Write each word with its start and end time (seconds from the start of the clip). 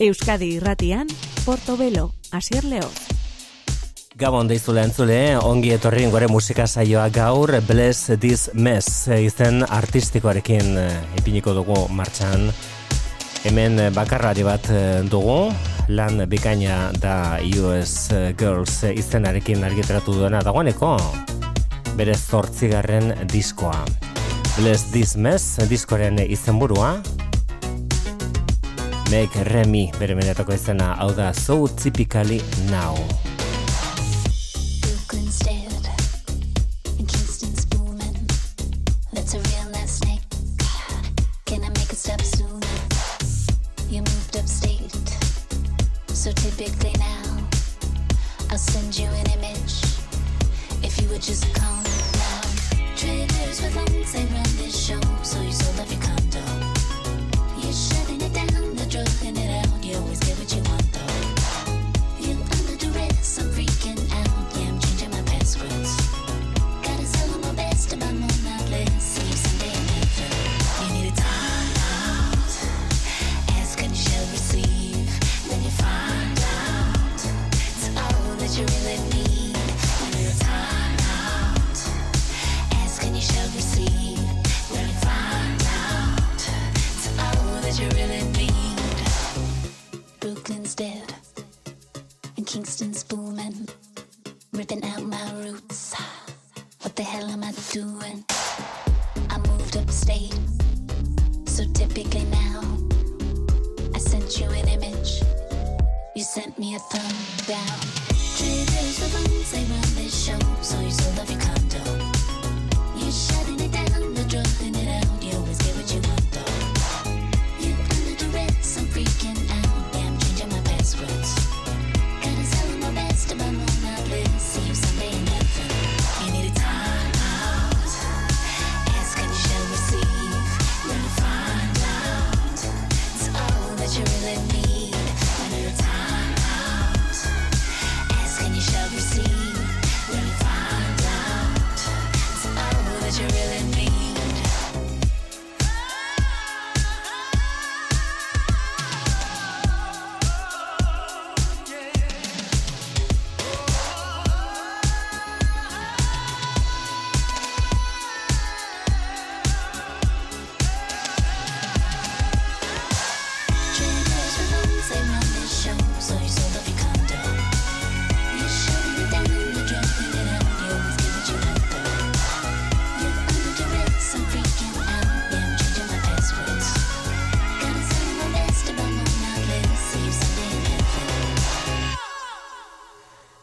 Euskadi 0.00 0.54
irratian, 0.56 1.08
Portobelo, 1.44 2.14
Asier 2.32 2.64
Leo. 2.64 2.86
Gabon 4.16 4.48
deizule 4.48 4.80
entzule, 4.80 5.36
ongi 5.36 5.74
etorri 5.74 6.06
gore 6.08 6.24
musika 6.32 6.64
saioa 6.64 7.10
gaur, 7.12 7.52
Bless 7.68 8.08
This 8.16 8.48
Mess 8.54 9.10
izen 9.12 9.60
artistikoarekin 9.68 10.72
eh, 10.80 11.20
ipiniko 11.20 11.52
dugu 11.52 11.76
martxan. 11.92 12.48
Hemen 13.44 13.76
bakarrari 13.92 14.44
bat 14.48 14.72
eh, 14.72 15.04
dugu, 15.04 15.52
lan 15.92 16.24
bikaina 16.32 16.80
da 16.96 17.36
US 17.60 18.08
Girls 18.40 18.80
izenarekin 18.88 19.68
argitratu 19.68 20.16
duena 20.16 20.40
dagoeneko, 20.40 20.96
bere 22.00 22.16
zortzigarren 22.16 23.28
diskoa. 23.28 23.84
Bless 24.56 24.88
This 24.96 25.18
Mess 25.20 25.60
diskoaren 25.68 26.24
izenburua, 26.24 26.96
Make 29.10 29.44
Remy 29.44 29.90
bere 29.98 30.14
menetako 30.14 30.54
izena, 30.54 30.94
hau 31.00 31.10
da 31.14 31.32
So 31.34 31.66
Typically 31.68 32.40
Now. 32.70 33.29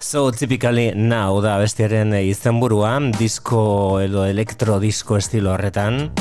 So 0.08 0.32
typically 0.32 0.94
now 0.96 1.42
da 1.44 1.58
bestiaren 1.60 2.14
izenburua, 2.16 2.94
disco 3.20 4.00
edo 4.00 4.24
elektro 4.24 4.78
disco 4.80 5.18
estilo 5.20 5.52
horretan. 5.52 6.14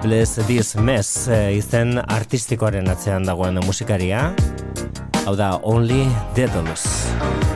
Bless 0.00 0.40
this 0.48 0.72
mess 0.80 1.28
eh, 1.28 1.58
izen 1.58 1.98
artistikoaren 2.00 2.88
atzean 2.88 3.28
dagoen 3.28 3.60
musikaria. 3.66 4.30
Hau 5.26 5.36
da 5.36 5.58
Only 5.60 6.06
Daedalus. 6.32 6.88
Only 7.20 7.55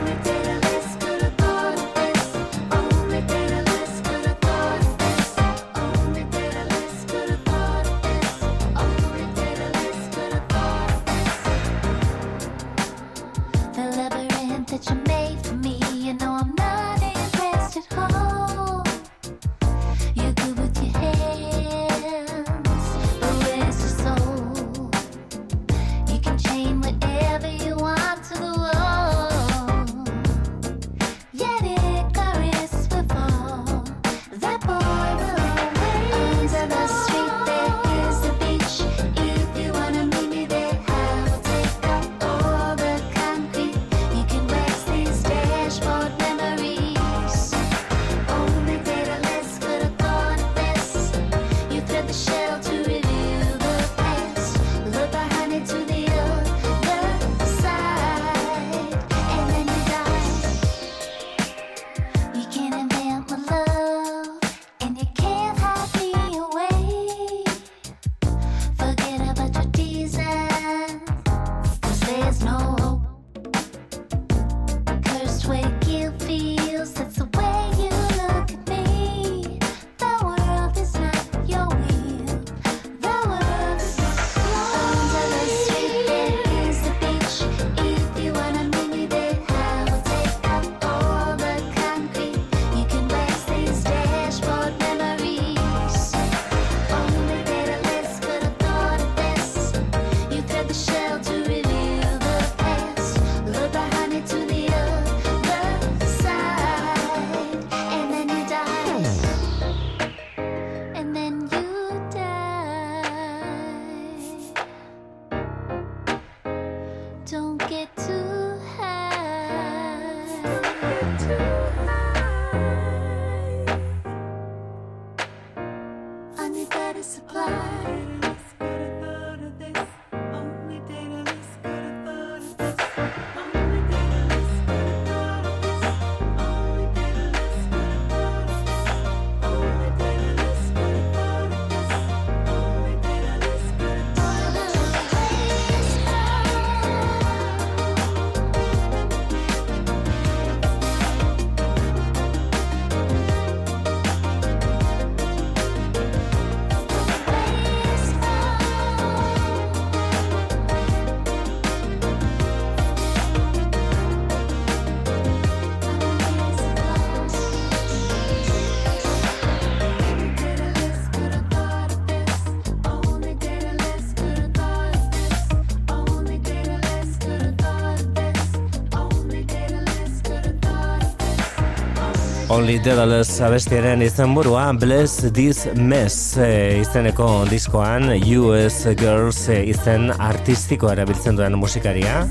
abestiaren 183.43 184.01
izan 184.01 184.31
Bless 184.79 185.25
This 185.33 185.67
Mess 185.75 186.37
e, 186.37 186.79
izeneko 186.79 187.45
diskoan 187.49 188.13
US 188.37 188.85
Girls 188.99 189.49
e, 189.49 189.63
izen 189.73 190.11
artistiko 190.17 190.91
erabiltzen 190.91 191.35
duen 191.35 191.57
musikaria 191.59 192.21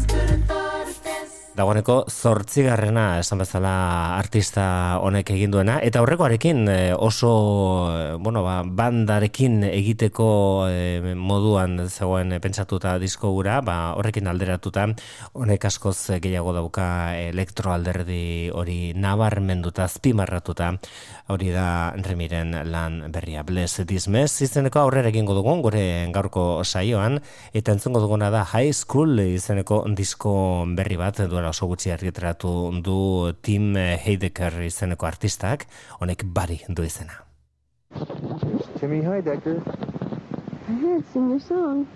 Dagoeneko 1.60 2.06
zortzigarrena 2.08 3.18
esan 3.20 3.42
bezala 3.42 3.70
artista 4.16 4.62
honek 5.04 5.28
egin 5.34 5.52
duena. 5.52 5.74
Eta 5.84 6.00
aurrekoarekin 6.00 6.62
e, 6.72 6.76
oso 6.96 7.32
e, 7.92 8.04
bueno, 8.16 8.40
ba, 8.46 8.62
bandarekin 8.64 9.66
egiteko 9.68 10.28
e, 10.72 11.12
moduan 11.12 11.82
zegoen 11.90 12.32
pentsatuta 12.40 12.94
disko 13.02 13.34
gura, 13.34 13.58
ba, 13.60 13.92
horrekin 14.00 14.30
alderatuta 14.32 14.86
honek 15.36 15.66
askoz 15.68 16.16
gehiago 16.24 16.54
dauka 16.56 16.86
elektroalderdi 17.26 18.48
hori 18.56 18.94
nabarmenduta 18.96 19.84
azpimarratuta. 19.84 20.72
Hori 21.30 21.52
da 21.52 21.92
remiren 22.08 22.56
lan 22.72 23.12
berria. 23.12 23.44
Bless 23.44 23.84
dismez 23.86 24.32
izeneko 24.48 24.80
aurrera 24.80 25.12
egingo 25.12 25.36
dugun 25.36 25.60
gure 25.66 25.84
gaurko 26.14 26.64
saioan. 26.64 27.20
Eta 27.52 27.76
entzungo 27.76 28.00
duguna 28.00 28.32
da 28.32 28.46
high 28.48 28.72
school 28.72 29.20
izeneko 29.28 29.84
disko 29.92 30.64
berri 30.78 30.96
bat 30.96 31.20
duela 31.28 31.49
oso 31.50 31.66
gutxi 31.66 31.90
argitratu 31.90 32.50
du 32.82 33.32
Tim 33.42 33.74
Heidecker 33.76 34.62
izeneko 34.66 35.06
artistak, 35.06 35.66
honek 36.00 36.24
bari 36.24 36.60
du 36.68 36.86
izena. 36.86 37.24
Timmy 38.78 39.02
Heidecker. 39.04 39.58
Ahead, 40.70 41.04
sing 41.12 41.30
your 41.30 41.40
song. 41.40 41.86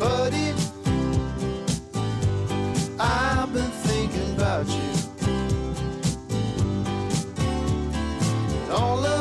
Buddy, 0.00 0.54
I've 2.98 3.52
been 3.52 3.70
thinking 3.84 4.34
about 4.36 4.66
you. 4.66 4.98
all 8.70 9.04
of 9.04 9.17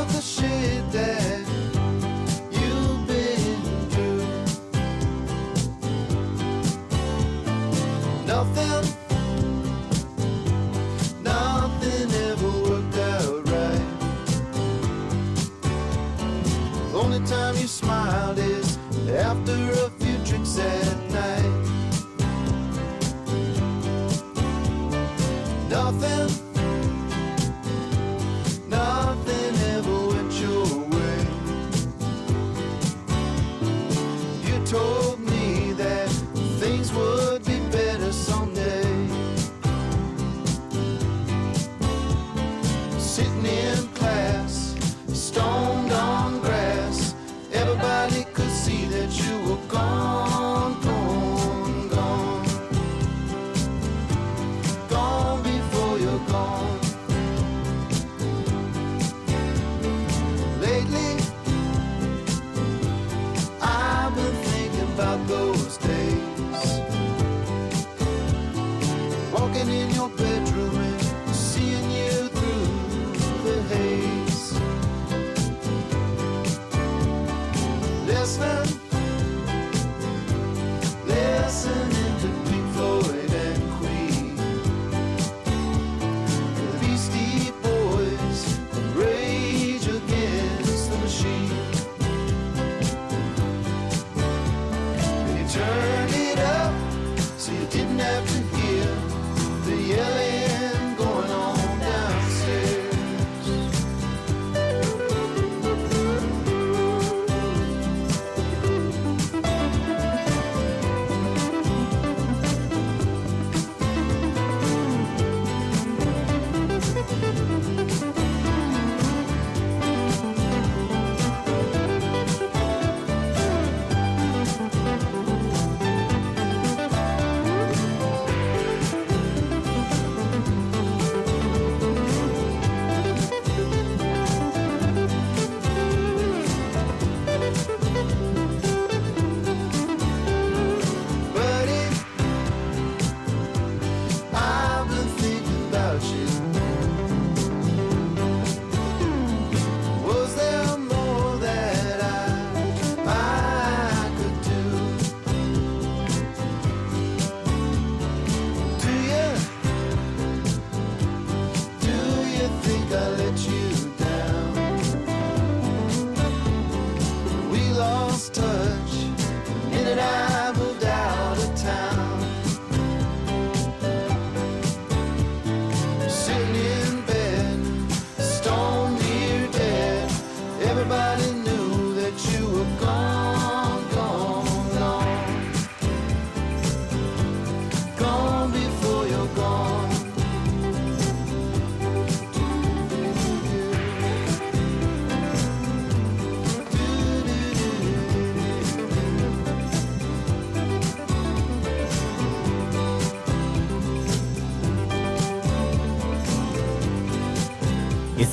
smiled 17.68 18.40
is 18.40 18.78
after 19.10 19.72
a 19.72 19.90
few 20.00 20.18
drinks 20.24 20.58
at 20.58 21.07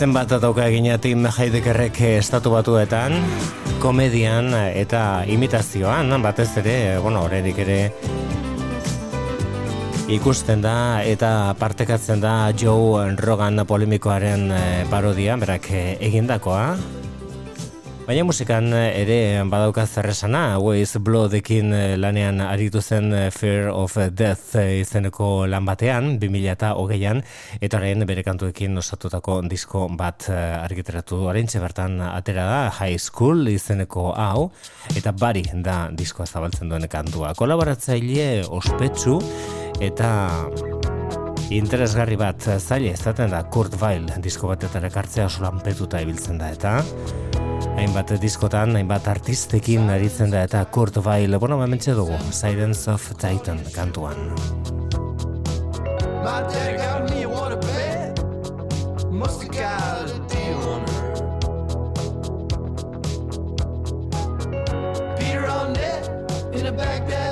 Izen 0.04 0.12
bat 0.12 0.28
dauka 0.37 0.66
eginatik 0.68 1.16
Heidekerrek 1.16 1.96
estatu 2.20 2.50
batuetan, 2.52 3.14
komedian 3.80 4.52
eta 4.52 5.25
imitazioan, 5.25 6.12
batez 6.20 6.50
ere, 6.61 6.99
bueno, 7.00 7.23
horredik 7.25 7.62
ere 7.64 7.78
ikusten 10.12 10.61
da 10.61 11.00
eta 11.00 11.54
partekatzen 11.56 12.20
da 12.20 12.52
Joe 12.52 13.16
Rogan 13.16 13.64
polemikoaren 13.64 14.50
eh, 14.52 14.84
parodia, 14.92 15.38
berak 15.40 15.70
eh, 15.73 15.96
egindakoa. 16.04 16.93
Baina 18.04 18.20
musikan 18.28 18.66
ere 18.76 19.40
badauka 19.49 19.87
zerresana, 19.88 20.58
Waze 20.61 21.00
Bloodekin 21.00 21.73
eh, 21.73 21.94
lanean 21.96 22.42
aritu 22.44 22.82
zen 22.82 23.08
Fear 23.32 23.70
of 23.73 23.96
Death 24.12 24.58
izeneko 24.61 25.46
lan 25.49 25.64
batean, 25.64 26.18
2008an, 26.20 27.23
eta 27.64 27.80
horrein 27.80 28.04
bere 28.04 28.20
kantuekin 28.26 28.76
osatutako 28.76 29.38
disko 29.49 29.87
bat 29.96 30.28
argiteratu 30.28 31.23
duaren 31.23 31.49
bertan 31.64 31.96
atera 32.11 32.44
da, 32.44 32.61
High 32.76 33.00
School 33.00 33.49
izeneko 33.49 34.11
hau, 34.12 34.50
eta 34.92 35.16
bari 35.16 35.46
da 35.64 35.88
diskoa 35.88 36.26
zabaltzen 36.26 36.68
duen 36.68 36.84
kantua. 36.92 37.32
Kolaboratzaile 37.32 38.44
ospetsu, 38.44 39.16
eta 39.80 40.11
interesgarri 41.58 42.16
bat 42.18 42.46
zaila 42.58 42.92
izaten 42.94 43.30
da 43.30 43.42
Kurt 43.52 43.76
Weill 43.80 44.08
disko 44.25 44.49
batetara 44.50 44.88
kartzea 44.90 45.26
oso 45.28 45.42
lanpetuta 45.44 46.00
ibiltzen 46.02 46.38
da 46.40 46.49
eta? 46.54 46.73
Hainbat 47.75 48.14
diskotan, 48.23 48.75
hainbat 48.78 49.06
artistekin 49.11 49.90
aritzen 49.90 50.30
da 50.34 50.42
eta 50.49 50.64
Kurt 50.75 50.99
Weill, 51.04 51.38
bueno, 51.38 51.58
mamentxe 51.61 51.94
dugu 51.94 52.18
Silence 52.30 52.90
of 52.90 53.06
Titan 53.20 53.61
kantuan. 53.75 54.34
My 56.25 56.40
dad 56.49 56.78
got 56.78 57.11
me 57.11 57.23
a 57.25 57.56
bed 57.56 58.18
Must 59.12 59.42
have 59.42 59.52
got 59.52 60.11
a 60.11 60.18
deal 60.30 60.61
on 60.75 60.80
her 60.88 61.14
Peter 65.18 65.46
on 65.46 65.73
net 65.75 66.04
In 66.54 66.66
a 66.66 66.73
Baghdad 66.73 67.24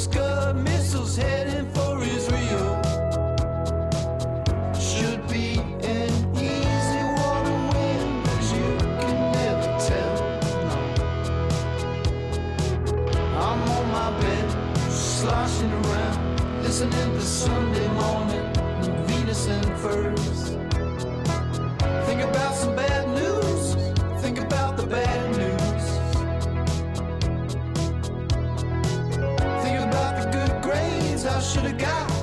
Scud 0.00 0.56
missiles 0.56 1.14
heading 1.14 1.68
for 1.74 2.02
Israel. 2.02 2.80
Should 4.72 5.28
be 5.28 5.58
an 5.84 6.10
easy 6.36 7.02
war 7.16 7.38
to 7.44 7.54
win, 7.70 8.22
but 8.24 8.42
you 8.54 8.68
can 9.02 9.18
never 9.36 9.68
tell. 9.88 10.16
I'm 13.46 13.60
on 13.76 13.86
my 13.92 14.10
bed, 14.22 14.48
sloshing 14.90 15.70
around, 15.70 16.62
listening 16.62 17.12
to 17.16 17.20
Sunday 17.20 17.88
morning, 17.88 18.46
Venus 19.06 19.48
and 19.48 19.78
Furs. 19.80 20.39
I 31.40 31.42
should 31.42 31.64
have 31.64 31.78
got. 31.78 32.19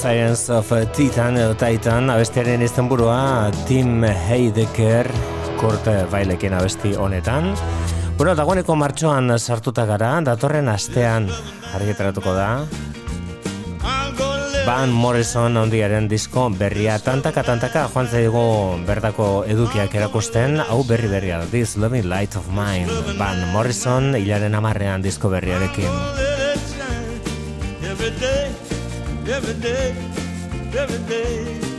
Science 0.00 0.48
of 0.48 0.70
Titan 0.96 1.36
edo 1.36 1.52
Titan 1.60 2.08
abestiaren 2.08 2.62
izten 2.64 2.86
burua 2.88 3.50
Tim 3.68 4.00
Heidecker 4.00 5.10
Kurt 5.60 5.84
Bailekin 6.08 6.54
abesti 6.56 6.94
honetan. 6.96 7.50
Bueno, 8.16 8.32
dagoeneko 8.38 8.78
martxoan 8.80 9.28
sartuta 9.36 9.84
gara 9.84 10.14
datorren 10.24 10.70
astean 10.72 11.28
argiteratuko 11.76 12.32
da. 12.32 12.48
Van 14.64 14.88
Morrison 14.88 15.60
ondiaren 15.66 16.08
disko 16.08 16.46
berria 16.48 16.96
tantaka 17.04 17.44
tantaka 17.44 17.84
joan 17.92 18.08
zaigu 18.08 18.46
berdako 18.88 19.28
edukiak 19.44 20.00
erakusten. 20.00 20.62
Hau 20.64 20.80
berri 20.88 21.12
berria 21.12 21.44
This 21.52 21.76
Loving 21.76 22.08
Light 22.08 22.40
of 22.40 22.48
Mine 22.56 22.88
Van 23.20 23.44
Morrison 23.52 24.14
hilaren 24.16 24.56
amarrean 24.56 25.04
disko 25.04 25.28
berriarekin 25.28 26.29
ter 31.10 31.69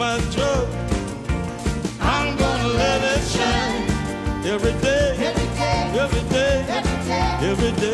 my 0.00 0.18
truck. 0.32 0.66
I'm 2.00 2.34
gonna 2.38 2.68
let 2.68 3.02
it 3.04 3.22
shine 3.28 3.84
every 4.46 4.72
day, 4.80 5.14
every 5.28 5.48
day, 5.58 5.92
every 6.00 6.22
day, 6.30 6.64
every 6.70 7.06
day. 7.06 7.50
Every 7.50 7.72
day. 7.72 7.89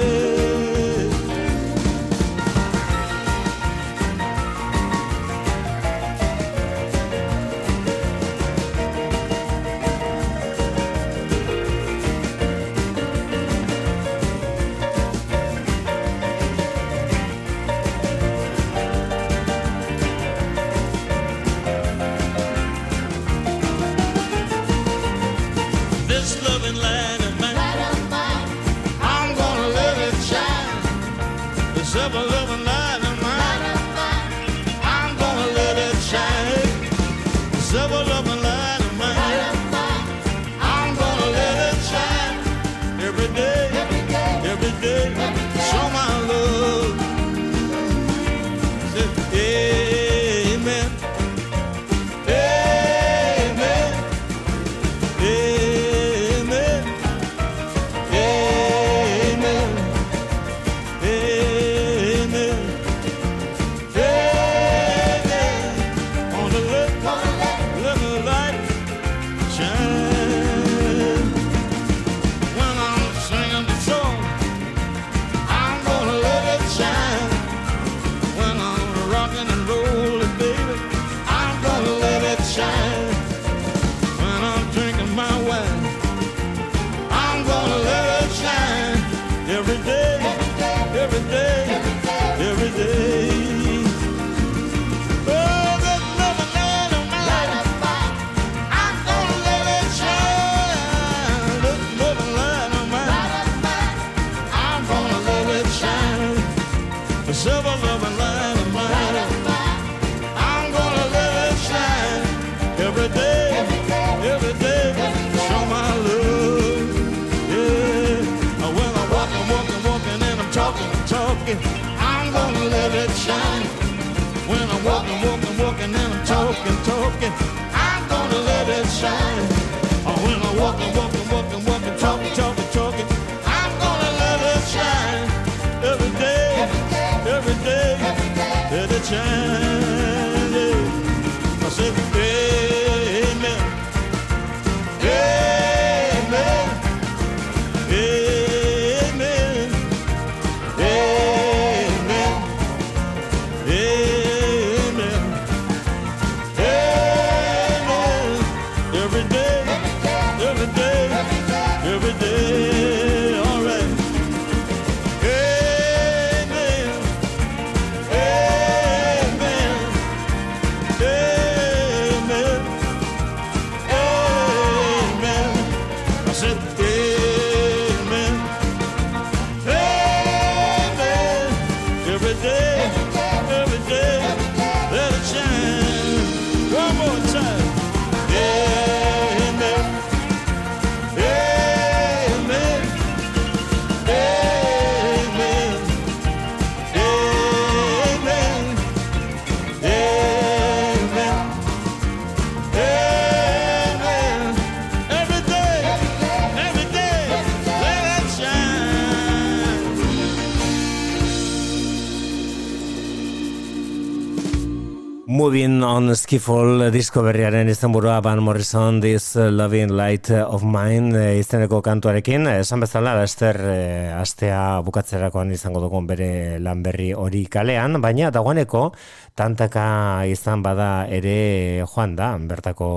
Living 215.57 215.85
on 215.88 216.11
Skiffle 216.12 216.90
disko 216.92 217.23
berriaren 217.25 217.71
izenburua 217.73 218.19
Van 218.21 218.42
Morrison 218.45 218.99
This 219.01 219.38
Loving 219.40 219.95
Light 219.97 220.29
of 220.29 220.66
Mine 220.69 221.16
eh, 221.16 221.38
izeneko 221.40 221.79
kantuarekin. 221.81 222.45
Eh, 222.51 222.59
esan 222.61 222.83
bezala 222.85 223.14
Lester 223.16 223.57
e, 223.64 223.71
eh, 223.73 224.11
astea 224.12 224.83
bukatzerakoan 224.85 225.55
izango 225.57 225.81
dugun 225.81 226.05
bere 226.11 226.59
lan 226.61 226.83
berri 226.85 227.14
hori 227.16 227.47
kalean 227.49 227.97
baina 228.05 228.29
dagoeneko 228.35 228.90
tantaka 229.33 229.87
izan 230.29 230.61
bada 230.61 231.07
ere 231.09 231.81
joan 231.87 232.19
da 232.21 232.35
bertako 232.37 232.90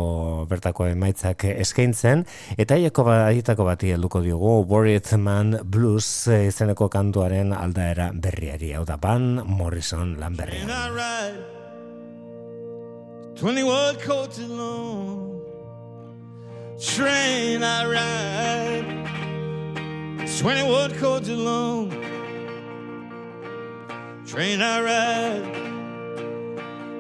bertako 0.52 0.90
emaitzak 0.92 1.46
eskaintzen. 1.54 2.26
Eta 2.58 2.76
haieko 2.76 3.06
badietako 3.08 3.70
bati 3.70 3.94
helduko 3.96 4.20
diogu 4.26 4.66
Worried 4.68 5.08
Man 5.16 5.62
Blues 5.64 6.28
izeneko 6.28 6.92
kantuaren 6.92 7.56
aldaera 7.56 8.12
berriari. 8.12 8.74
Hau 8.76 8.84
da 8.84 9.00
Van 9.00 9.46
Morrison 9.48 10.18
lan 10.20 10.36
berri 10.36 10.60
21 13.40 13.96
coaches 14.00 14.50
long 14.50 15.42
train 16.78 17.64
I 17.64 17.86
ride. 17.86 18.84
21 20.40 20.92
coaches 20.96 21.30
long 21.30 21.90
train 24.28 24.62
I 24.62 24.82
ride. 24.82 25.44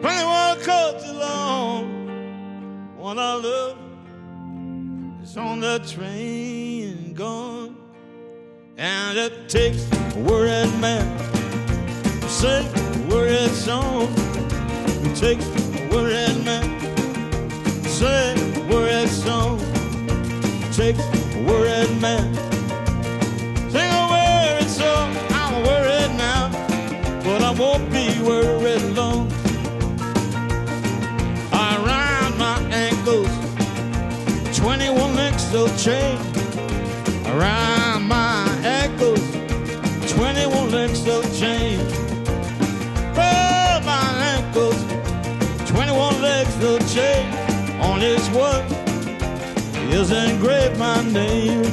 21 0.01 0.59
coaches 0.61 1.11
long. 1.11 2.95
One 2.97 3.19
I 3.19 3.33
love 3.33 3.77
is 5.21 5.35
on 5.35 5.59
the 5.59 5.79
train 5.79 7.13
gone. 7.15 7.75
And 8.77 9.17
it 9.17 9.49
takes 9.49 9.85
a 9.91 10.19
worried 10.19 10.73
man 10.79 11.05
to 12.21 12.29
sing 12.29 12.65
a 12.65 13.13
worried 13.13 13.51
song. 13.51 14.07
It 15.03 15.17
takes 15.17 15.68
a 15.91 15.95
worried 15.95 16.45
man. 16.45 16.79
Sing 20.79 20.93
a 21.35 21.43
worried 21.45 22.01
man, 22.01 22.33
say, 23.69 23.89
worried 24.09 24.69
song. 24.69 25.15
I'm 25.31 25.63
worried 25.63 26.15
now, 26.17 26.49
but 27.23 27.41
I 27.41 27.51
won't 27.51 27.91
be 27.91 28.07
worried 28.21 28.83
long. 28.95 29.31
I 31.51 31.77
round 31.85 32.37
my 32.37 32.59
ankles, 32.71 33.27
21 34.57 35.15
links 35.15 35.53
of 35.53 35.77
chain 35.77 36.17
around 37.25 37.68
legs. 46.95 47.35
On 47.81 47.99
this 47.99 48.27
one 48.29 48.65
is 49.91 50.11
engraved 50.11 50.77
my 50.77 51.01
name. 51.03 51.63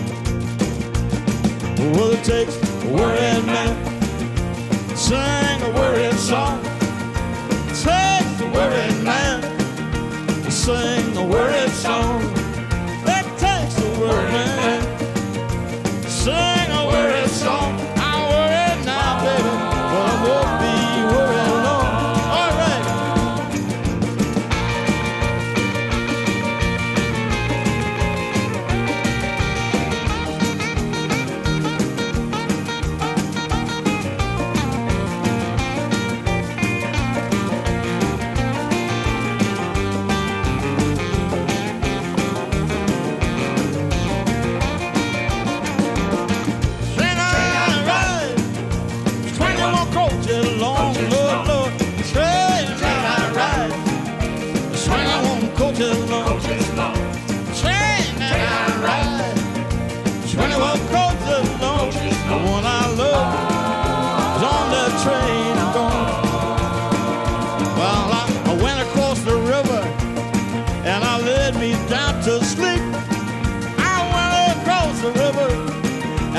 Well, 1.94 2.12
it 2.12 2.24
takes 2.24 2.56
a 2.56 2.88
worried 2.88 3.44
man, 3.46 3.74
sing 4.96 5.62
a 5.62 5.70
worried 5.74 6.14
song. 6.14 6.60
It 6.64 7.74
Takes 7.86 8.40
a 8.40 8.50
worried 8.50 9.04
man, 9.04 9.40
to 10.44 10.50
sing 10.50 11.16
a 11.16 11.24
worried 11.24 11.70
song. 11.70 12.22
It 13.06 13.26
takes 13.38 13.78
a 13.78 14.00
worried 14.00 14.30
man 14.60 14.96
sing 16.26 16.70
a 16.72 16.86
worried 16.86 17.25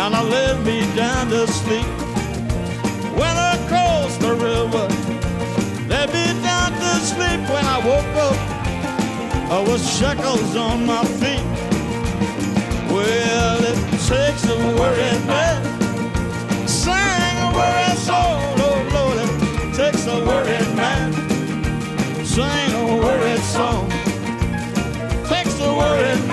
and 0.08 0.16
I 0.16 0.22
laid 0.24 0.66
me 0.66 0.80
down 0.96 1.30
to 1.32 1.46
sleep. 1.48 1.86
When 3.20 3.36
I 3.52 3.56
crossed 3.68 4.22
the 4.22 4.34
river, 4.34 4.88
laid 5.92 6.10
me 6.16 6.26
down 6.48 6.72
to 6.82 6.92
sleep. 7.12 7.42
When 7.52 7.66
I 7.76 7.78
woke 7.90 8.16
up, 8.28 8.38
I 9.52 9.60
was 9.68 9.82
shackles 9.98 10.56
on 10.56 10.86
my 10.86 11.04
feet. 11.20 11.44
Well, 12.90 13.60
it 13.72 13.80
takes 14.08 14.44
a 14.48 14.58
worried 14.80 15.24
man, 15.28 15.60
sing 16.66 17.36
a 17.46 17.50
worried 17.60 17.98
soul. 18.08 18.40
Oh 18.64 18.80
Lord, 18.96 19.18
it 19.28 19.76
takes 19.76 20.08
a 20.08 20.18
worried 20.30 20.72
man, 20.82 21.12
sing 22.24 22.70
a 22.82 22.86
worried 23.04 23.44
song. 23.56 23.90
Takes 25.28 25.60
a 25.60 25.70
worried 25.82 26.27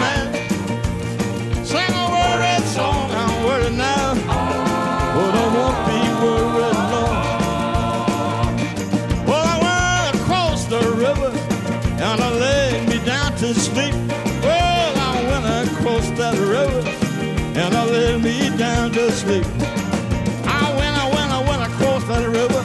I 19.14 20.74
went, 20.76 20.96
I 20.98 21.08
went, 21.14 21.30
I 21.30 21.40
went 21.48 21.72
across 21.72 22.02
that 22.08 22.26
river, 22.26 22.62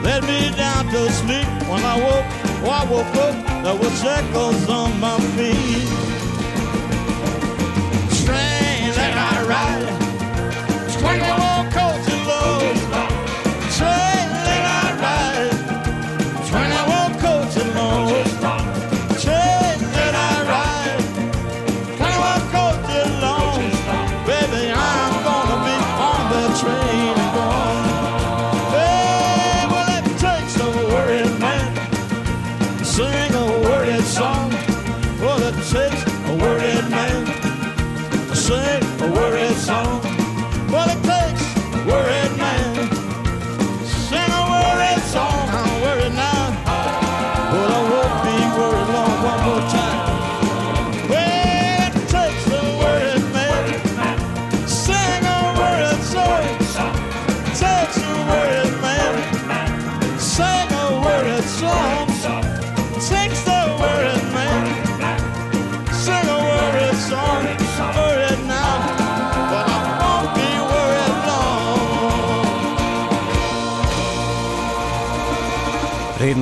laid 0.00 0.22
me 0.22 0.56
down 0.56 0.86
to 0.92 1.10
sleep. 1.10 1.48
When 1.68 1.82
I 1.82 1.96
woke, 1.98 2.24
oh, 2.62 2.70
I 2.70 2.84
woke 2.88 3.16
up, 3.16 3.64
there 3.64 3.74
was 3.74 4.00
shackles 4.00 4.68
on 4.68 5.00
my 5.00 5.18
feet 5.34 6.05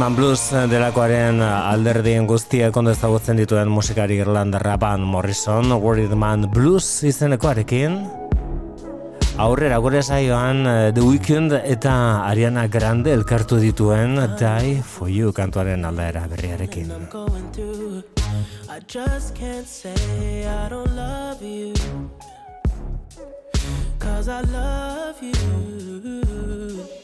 Rhythm 0.05 0.17
Blues 0.21 0.43
delakoaren 0.69 1.38
alderdien 1.40 2.27
guztiak 2.29 2.77
ondo 2.77 2.93
ezagutzen 2.93 3.38
dituen 3.40 3.71
musikari 3.73 4.19
irlandarra 4.21 4.75
Van 4.77 5.01
Morrison, 5.01 5.73
Worried 5.81 6.12
Man 6.12 6.45
Blues 6.53 6.85
izenekoarekin. 7.09 7.97
Aurrera 9.40 9.79
gure 9.81 10.03
saioan 10.05 10.61
eh, 10.69 10.93
The 10.93 11.01
Weeknd 11.01 11.57
eta 11.57 11.95
Ariana 12.27 12.67
Grande 12.69 13.14
elkartu 13.17 13.57
dituen 13.62 14.21
Die 14.37 14.75
For 14.85 15.09
You 15.09 15.33
kantuaren 15.33 15.88
aldaera 15.88 16.27
berriarekin. 16.29 16.93
I 18.69 18.81
just 18.87 19.33
can't 19.35 19.67
say 19.67 20.45
I 20.45 20.69
don't 20.69 20.93
love 20.95 21.40
you. 21.40 21.73
Cause 23.99 24.29
I 24.29 24.43
love 24.53 25.17
you. 25.23 27.04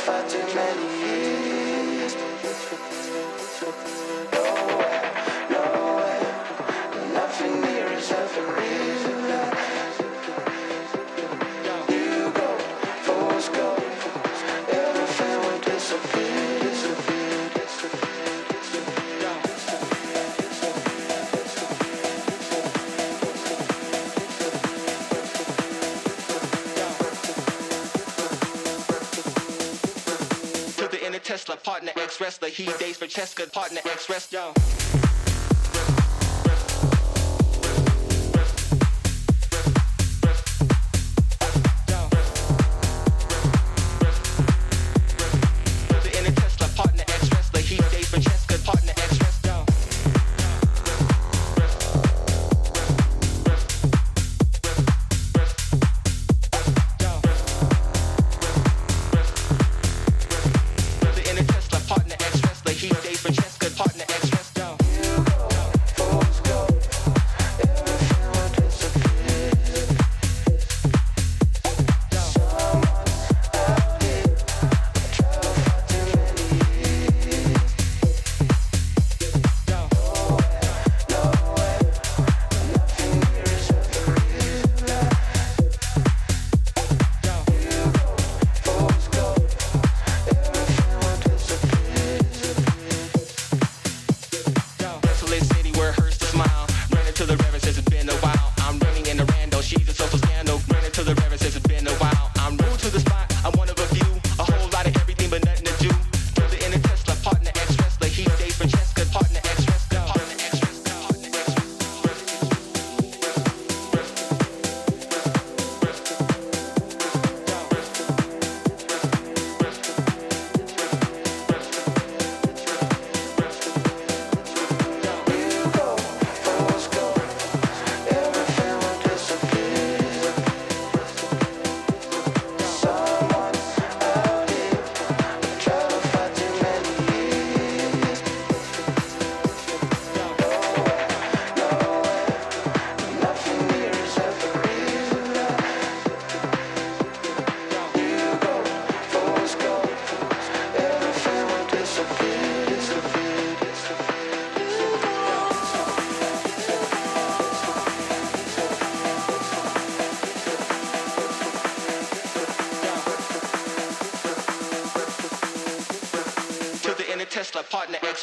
far 0.00 0.26
too 0.28 0.38
many 0.54 1.00
years. 1.04 1.49
wrestler. 32.30 32.48
He 32.48 32.64
dates 32.78 32.98
for 32.98 33.06
Cheska, 33.06 33.52
partner, 33.52 33.80
X 33.84 34.08
Rest 34.08 34.30
Joe. 34.30 35.09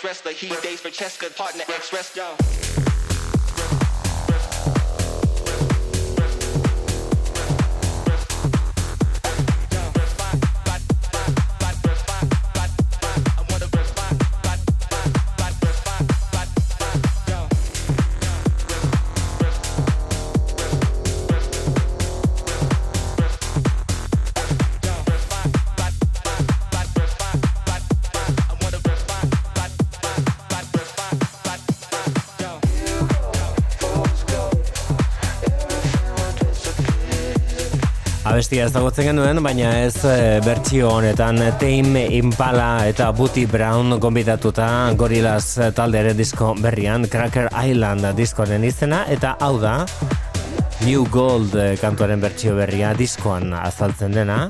Wrestler. 0.07 0.31
He 0.31 0.47
dates 0.61 0.79
Francesca, 0.79 1.29
partner 1.31 1.63
ex 1.67 1.91
wrestler. 1.91 2.56
Abestia 38.37 38.67
ezagutzen 38.69 39.07
genuen, 39.07 39.39
baina 39.41 39.71
ez 39.81 40.03
e, 40.05 40.37
bertsio 40.45 40.91
honetan 40.99 41.39
Tame 41.57 42.03
Impala 42.13 42.83
eta 42.85 43.07
Booty 43.17 43.47
Brown 43.49 43.95
gonbidatuta 43.97 44.67
Gorillaz 44.93 45.71
taldearen 45.73 46.13
disko 46.19 46.51
berrian 46.61 47.07
Cracker 47.09 47.47
Island 47.49 48.05
diskoaren 48.13 48.61
izena 48.67 48.99
eta 49.09 49.31
hau 49.41 49.55
da 49.57 49.71
New 50.83 51.07
Gold 51.09 51.55
eh, 51.57 51.71
kantuaren 51.81 52.21
bertsio 52.21 52.53
berria 52.59 52.91
diskoan 52.93 53.55
azaltzen 53.57 54.13
dena 54.13 54.43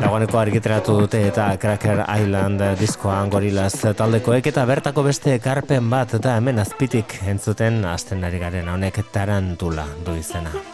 Dagoeneko 0.00 0.40
argitratu 0.40 0.96
dute 1.02 1.20
eta 1.28 1.50
Cracker 1.60 2.00
Island 2.06 2.64
diskoan 2.80 3.28
Gorillaz 3.34 3.74
taldekoek 3.98 4.48
eta 4.54 4.64
bertako 4.64 5.04
beste 5.10 5.36
ekarpen 5.36 5.92
bat 5.92 6.16
eta 6.16 6.38
hemen 6.40 6.64
azpitik 6.64 7.18
entzuten 7.28 7.84
ari 7.84 8.40
garen 8.40 8.72
honek 8.72 9.02
tarantula 9.12 9.84
du 10.06 10.16
izena. 10.16 10.73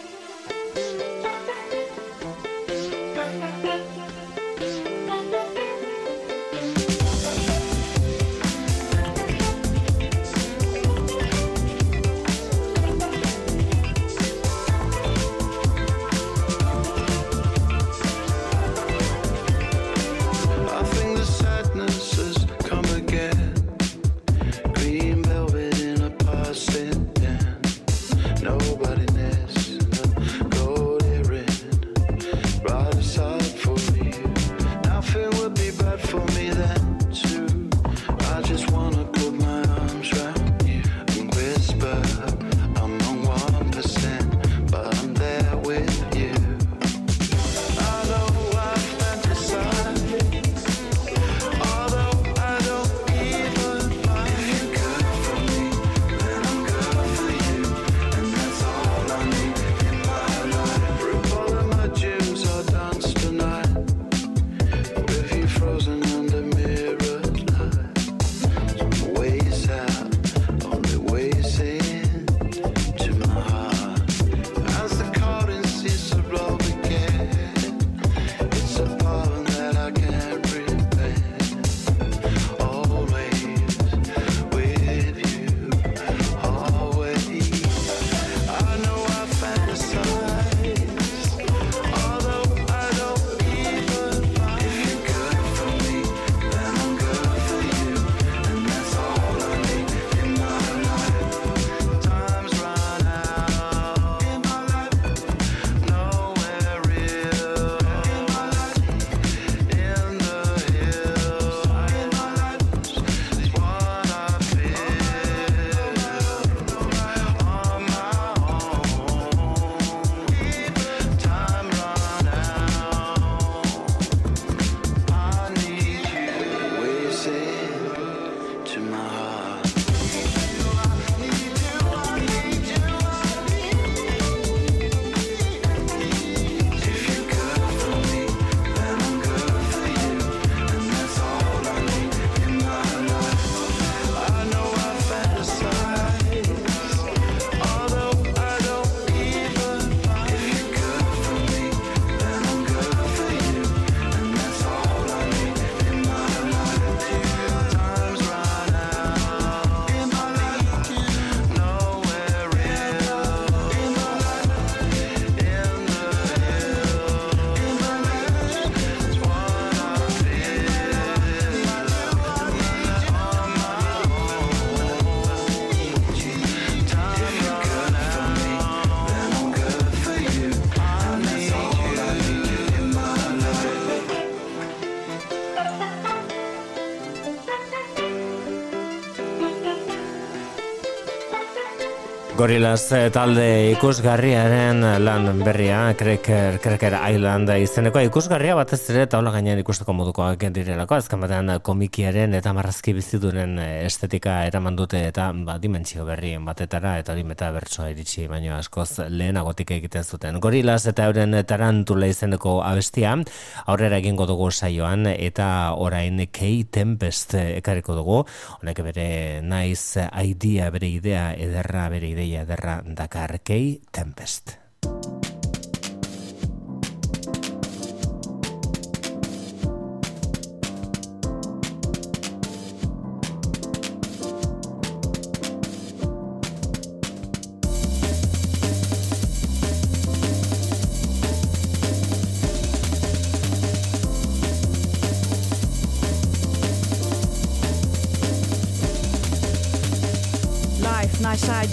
Gorillaz 192.40 192.92
eh, 192.96 193.10
talde 193.12 193.44
ikusgarriaren 193.74 194.78
lan 195.04 195.42
berria, 195.44 195.92
Cracker, 195.92 196.54
Cracker 196.64 196.94
Island 197.12 197.50
izeneko 197.52 198.00
ikusgarria 198.00 198.54
batez 198.56 198.78
ere 198.94 199.02
taula 199.12 199.28
gainean 199.34 199.58
ikusteko 199.60 199.92
modukoak 199.92 200.46
direlako, 200.54 200.96
azken 200.96 201.20
batean 201.20 201.52
komikiaren 201.60 202.32
eta 202.38 202.54
marrazki 202.56 202.94
bizidunen 202.96 203.58
eh, 203.60 203.66
estetika 203.84 204.38
eraman 204.48 204.78
dute 204.78 205.02
eta 205.10 205.26
ba, 205.36 205.58
dimentsio 205.60 206.06
berrien 206.08 206.46
batetara 206.48 206.94
eta 207.02 207.12
hori 207.12 207.26
meta 207.28 207.50
bertsoa 207.52 207.90
iritsi 207.92 208.24
baino 208.30 208.54
askoz 208.56 209.10
lehenagotik 209.10 209.74
egiten 209.76 210.08
zuten. 210.08 210.40
Gorillaz 210.40 210.86
eta 210.94 211.10
euren 211.12 211.36
tarantula 211.44 212.08
izeneko 212.08 212.62
abestia, 212.64 213.18
aurrera 213.66 214.00
egingo 214.00 214.24
dugu 214.32 214.48
saioan 214.48 215.10
eta 215.12 215.50
orain 215.76 216.24
Kei 216.32 216.64
Tempest 216.64 217.36
ekarriko 217.42 218.00
dugu, 218.00 218.24
honek 218.62 218.82
bere 218.88 219.06
naiz 219.44 220.00
idea, 220.24 220.72
bere 220.72 220.88
idea 220.88 221.28
ederra, 221.36 221.90
bere 221.92 222.16
ideia 222.30 222.42
ederra 222.46 222.82
dakar 222.86 223.40
Kei 223.42 223.82
Tempest. 223.90 224.54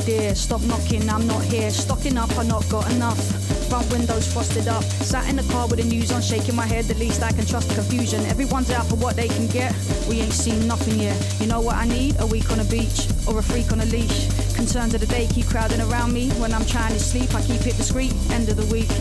Idea. 0.08 0.36
Stop 0.36 0.62
knocking, 0.64 1.10
I'm 1.10 1.28
not 1.28 1.44
here. 1.44 1.70
Stocking 1.70 2.18
up, 2.18 2.32
I 2.38 2.44
not 2.44 2.68
got 2.70 2.90
enough. 2.92 3.20
Front 3.68 3.92
windows 3.92 4.32
frosted 4.32 4.68
up. 4.68 4.84
Sat 4.84 5.28
in 5.30 5.36
the 5.36 5.44
car 5.52 5.68
with 5.68 5.80
the 5.80 5.86
news 5.86 6.12
on, 6.12 6.22
shaking 6.22 6.56
my 6.56 6.66
head. 6.66 6.86
The 6.86 6.94
least 6.96 7.22
I 7.24 7.32
can 7.32 7.46
trust 7.46 7.68
the 7.70 7.76
confusion. 7.76 8.26
Everyone's 8.26 8.72
out 8.72 8.86
for 8.88 8.96
what 8.96 9.16
they 9.16 9.28
can 9.28 9.48
get. 9.48 9.76
We 10.08 10.22
ain't 10.22 10.34
seen 10.34 10.66
nothing 10.68 11.00
yet. 11.00 11.18
You 11.42 11.48
know 11.48 11.60
what 11.60 11.76
I 11.76 11.86
need? 11.86 12.16
A 12.20 12.26
week 12.26 12.50
on 12.52 12.60
a 12.60 12.66
beach 12.66 13.08
or 13.28 13.38
a 13.40 13.44
freak 13.44 13.72
on 13.72 13.82
a 13.82 13.86
leash. 13.86 14.30
Concerns 14.56 14.94
of 14.94 15.02
the 15.02 15.08
day 15.08 15.28
keep 15.28 15.48
crowding 15.48 15.82
around 15.82 16.14
me. 16.14 16.30
When 16.40 16.54
I'm 16.54 16.66
trying 16.66 16.94
to 16.94 17.00
sleep, 17.00 17.34
I 17.36 17.42
keep 17.42 17.66
it 17.68 17.76
discreet. 17.76 18.14
End 18.32 18.48
of 18.50 18.56
the 18.56 18.66
week. 18.74 18.92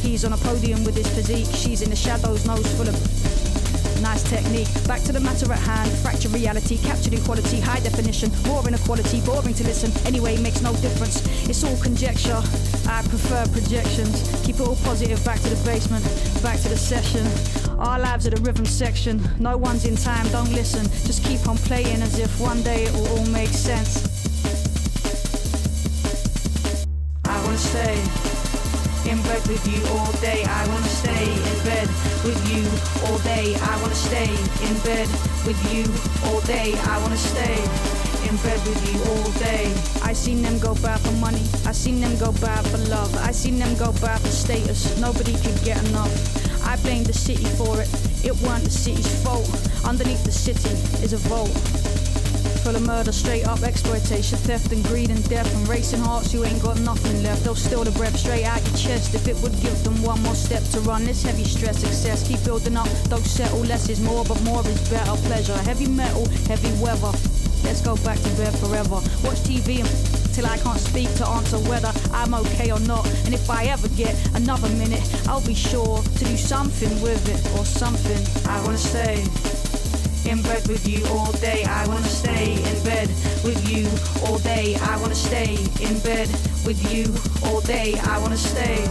He's 0.00 0.24
on 0.24 0.32
a 0.32 0.38
podium 0.38 0.84
with 0.84 0.96
his 0.96 1.08
physique. 1.08 1.48
She's 1.54 1.82
in 1.82 1.90
the 1.90 1.96
shadows, 1.96 2.46
nose 2.46 2.66
full 2.76 2.88
of 2.88 2.94
Nice 4.02 4.24
technique. 4.24 4.66
Back 4.88 5.00
to 5.02 5.12
the 5.12 5.20
matter 5.20 5.50
at 5.52 5.60
hand. 5.60 5.88
fractured 6.02 6.32
reality, 6.32 6.76
captured 6.76 7.14
equality, 7.14 7.60
high 7.60 7.78
definition. 7.78 8.32
Raw 8.42 8.66
inequality, 8.66 9.20
boring 9.20 9.54
to 9.54 9.62
listen. 9.62 9.92
Anyway, 10.04 10.36
makes 10.42 10.60
no 10.60 10.72
difference. 10.76 11.22
It's 11.48 11.62
all 11.62 11.76
conjecture. 11.76 12.42
I 12.88 13.02
prefer 13.02 13.46
projections. 13.52 14.18
Keep 14.44 14.56
it 14.56 14.62
all 14.62 14.74
positive. 14.82 15.24
Back 15.24 15.40
to 15.42 15.50
the 15.50 15.64
basement. 15.64 16.04
Back 16.42 16.58
to 16.62 16.68
the 16.68 16.76
session. 16.76 17.24
Our 17.78 18.00
lives 18.00 18.26
are 18.26 18.30
the 18.30 18.42
rhythm 18.42 18.66
section. 18.66 19.22
No 19.38 19.56
one's 19.56 19.84
in 19.84 19.94
time, 19.94 20.26
don't 20.32 20.50
listen. 20.50 20.84
Just 21.06 21.22
keep 21.24 21.46
on 21.46 21.56
playing 21.58 22.02
as 22.02 22.18
if 22.18 22.40
one 22.40 22.60
day 22.64 22.84
it 22.84 22.92
will 22.92 23.06
all 23.06 23.26
make 23.26 23.50
sense. 23.50 24.02
I 27.24 27.40
wanna 27.44 27.56
stay 27.56 28.31
in 29.12 29.22
bed 29.24 29.46
with 29.46 29.64
you 29.68 29.80
all 29.92 30.10
day. 30.24 30.42
I 30.48 30.66
wanna 30.68 30.88
stay 30.88 31.26
in 31.28 31.56
bed 31.68 31.86
with 32.24 32.40
you 32.48 32.64
all 33.04 33.18
day. 33.18 33.54
I 33.60 33.74
wanna 33.82 33.94
stay 33.94 34.30
in 34.66 34.74
bed 34.88 35.08
with 35.44 35.60
you 35.68 35.84
all 36.26 36.40
day. 36.42 36.72
I 36.88 36.96
wanna 37.02 37.18
stay 37.18 37.56
in 38.28 38.34
bed 38.40 38.60
with 38.66 38.80
you 38.88 38.96
all 39.12 39.30
day. 39.32 39.68
I 40.02 40.14
seen 40.14 40.40
them 40.40 40.58
go 40.58 40.74
bad 40.76 41.00
for 41.00 41.12
money. 41.26 41.44
I 41.66 41.72
seen 41.72 42.00
them 42.00 42.16
go 42.16 42.32
bad 42.40 42.64
for 42.68 42.78
love. 42.88 43.14
I 43.16 43.32
seen 43.32 43.58
them 43.58 43.76
go 43.76 43.92
bad 44.00 44.18
for 44.20 44.32
status. 44.44 44.98
Nobody 44.98 45.34
could 45.44 45.62
get 45.62 45.76
enough. 45.90 46.14
I 46.64 46.76
blame 46.76 47.04
the 47.04 47.12
city 47.12 47.44
for 47.60 47.82
it. 47.82 47.90
It 48.24 48.34
weren't 48.40 48.64
the 48.64 48.70
city's 48.70 49.12
fault. 49.22 49.50
Underneath 49.84 50.24
the 50.24 50.32
city 50.32 50.72
is 51.04 51.12
a 51.12 51.18
vault 51.28 51.91
full 52.62 52.76
of 52.76 52.86
murder, 52.86 53.10
straight 53.10 53.46
up 53.46 53.62
exploitation, 53.62 54.38
theft 54.38 54.70
and 54.72 54.84
greed 54.84 55.10
and 55.10 55.28
death 55.28 55.52
and 55.54 55.68
racing 55.68 56.00
hearts. 56.00 56.32
You 56.32 56.44
ain't 56.44 56.62
got 56.62 56.78
nothing 56.80 57.22
left. 57.22 57.42
They'll 57.44 57.56
steal 57.56 57.82
the 57.82 57.90
breath 57.92 58.16
straight 58.16 58.44
out 58.44 58.62
your 58.66 58.76
chest 58.76 59.14
if 59.14 59.26
it 59.26 59.36
would 59.42 59.52
give 59.60 59.82
them 59.82 60.00
one 60.02 60.22
more 60.22 60.34
step 60.34 60.62
to 60.72 60.80
run. 60.80 61.04
This 61.04 61.22
heavy 61.22 61.44
stress, 61.44 61.82
excess, 61.82 62.26
keep 62.26 62.42
building 62.44 62.76
up. 62.76 62.88
Don't 63.08 63.24
settle. 63.24 63.60
Less 63.60 63.88
is 63.88 64.00
more, 64.00 64.24
but 64.24 64.40
more 64.42 64.60
is 64.66 64.88
better. 64.88 65.16
Pleasure, 65.26 65.56
heavy 65.58 65.88
metal, 65.88 66.28
heavy 66.46 66.70
weather. 66.82 67.12
Let's 67.64 67.80
go 67.80 67.96
back 67.96 68.18
to 68.18 68.30
bed 68.36 68.54
forever. 68.58 69.00
Watch 69.26 69.42
TV 69.42 69.80
and 69.80 70.34
till 70.34 70.46
I 70.46 70.58
can't 70.58 70.80
speak 70.80 71.12
to 71.16 71.26
answer 71.26 71.58
whether 71.68 71.92
I'm 72.12 72.34
okay 72.34 72.70
or 72.70 72.80
not. 72.80 73.06
And 73.24 73.34
if 73.34 73.50
I 73.50 73.64
ever 73.66 73.88
get 73.88 74.14
another 74.34 74.68
minute, 74.70 75.02
I'll 75.28 75.46
be 75.46 75.54
sure 75.54 76.02
to 76.02 76.24
do 76.24 76.36
something 76.36 76.92
with 77.02 77.22
it 77.28 77.40
or 77.58 77.64
something. 77.64 78.22
I 78.48 78.62
wanna 78.64 78.78
stay 78.78 79.61
in 80.26 80.42
bed 80.42 80.66
with 80.68 80.86
you 80.86 81.04
all 81.06 81.32
day. 81.32 81.64
I 81.64 81.86
wanna 81.88 82.08
stay 82.08 82.54
in 82.54 82.84
bed 82.84 83.08
with 83.44 83.60
you 83.68 83.88
all 84.24 84.38
day. 84.38 84.76
I 84.76 84.96
wanna 85.00 85.14
stay 85.14 85.54
in 85.80 85.98
bed 86.00 86.28
with 86.64 86.80
you 86.92 87.06
all 87.48 87.60
day. 87.60 87.94
I 87.98 88.18
wanna 88.18 88.36
stay 88.36 88.82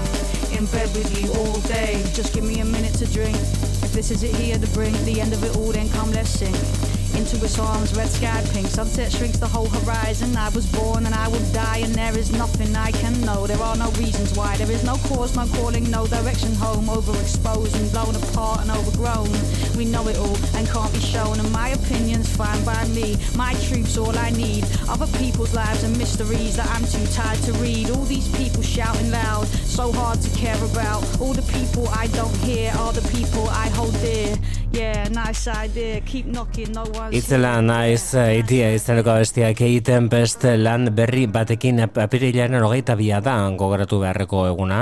in 0.55 0.65
bed 0.67 0.89
with 0.95 1.09
you 1.19 1.31
all 1.33 1.59
day. 1.61 2.03
Just 2.13 2.33
give 2.33 2.43
me 2.43 2.59
a 2.59 2.65
minute 2.65 2.93
to 2.95 3.05
drink. 3.05 3.35
If 3.83 3.93
this 3.93 4.11
is 4.11 4.23
it 4.23 4.35
here 4.35 4.57
to 4.57 4.67
bring 4.67 4.93
the 5.05 5.21
end 5.21 5.33
of 5.33 5.43
it 5.43 5.55
all, 5.55 5.71
then 5.71 5.89
come 5.89 6.11
let's 6.11 6.29
sing. 6.29 6.90
Into 7.21 7.45
its 7.45 7.59
arms, 7.59 7.95
red 7.95 8.09
sky 8.09 8.43
pink. 8.51 8.65
Sunset 8.65 9.11
shrinks 9.11 9.37
the 9.37 9.47
whole 9.47 9.69
horizon. 9.69 10.35
I 10.35 10.49
was 10.49 10.65
born 10.65 11.05
and 11.05 11.13
I 11.13 11.27
will 11.27 11.45
die, 11.53 11.81
and 11.83 11.93
there 11.93 12.17
is 12.17 12.31
nothing 12.31 12.75
I 12.75 12.91
can 12.91 13.21
know. 13.21 13.45
There 13.45 13.61
are 13.61 13.77
no 13.77 13.91
reasons 13.91 14.35
why. 14.35 14.57
There 14.57 14.71
is 14.71 14.83
no 14.83 14.95
cause, 15.05 15.35
no 15.35 15.45
calling, 15.45 15.87
no 15.91 16.07
direction 16.07 16.55
home. 16.55 16.85
Overexposed 16.85 17.75
and 17.75 17.91
blown 17.91 18.15
apart 18.15 18.61
and 18.61 18.71
overgrown. 18.71 19.29
We 19.77 19.85
know 19.85 20.07
it 20.07 20.17
all 20.17 20.35
and 20.55 20.67
can't 20.67 20.91
be 20.91 20.99
shown. 20.99 21.39
And 21.39 21.51
my 21.51 21.69
opinion's 21.69 22.27
fine 22.35 22.65
by 22.65 22.87
me. 22.87 23.17
My 23.35 23.53
truth's 23.65 23.99
all 23.99 24.17
I 24.17 24.31
need. 24.31 24.65
Other 24.89 25.05
people's 25.19 25.53
lives 25.53 25.83
and 25.83 25.95
mysteries 25.99 26.55
that 26.55 26.67
I'm 26.73 26.85
too 26.87 27.05
tired 27.13 27.39
to 27.43 27.53
read. 27.61 27.91
All 27.91 28.05
these 28.05 28.29
people 28.35 28.63
shouting 28.63 29.11
loud, 29.11 29.45
so 29.47 29.91
hard 29.91 30.21
to 30.21 30.29
care 30.31 30.57
about. 30.63 31.03
All 31.21 31.33
the 31.33 31.45
people 31.53 31.87
I 31.89 32.07
don't 32.07 32.35
hear 32.37 32.71
are 32.79 32.93
the 32.93 33.07
people 33.15 33.47
I 33.49 33.69
hold 33.69 33.93
dear. 34.01 34.35
Yeah, 34.73 35.09
nice 35.11 35.51
idea. 35.51 35.99
Keep 35.99 36.31
knocking, 36.31 36.71
no 36.71 36.83
one's 36.95 37.11
Itzela 37.11 37.57
naiz 37.59 38.13
itia 38.15 38.69
izeneko 38.71 39.17
bestiak 39.19 39.59
egiten 39.67 40.07
beste 40.07 40.53
lan 40.55 40.87
berri 40.95 41.25
batekin 41.27 41.83
apirilaren 41.83 42.63
hogeita 42.63 42.95
bia 42.95 43.19
da 43.19 43.35
gogoratu 43.59 43.99
beharreko 43.99 44.45
eguna. 44.47 44.79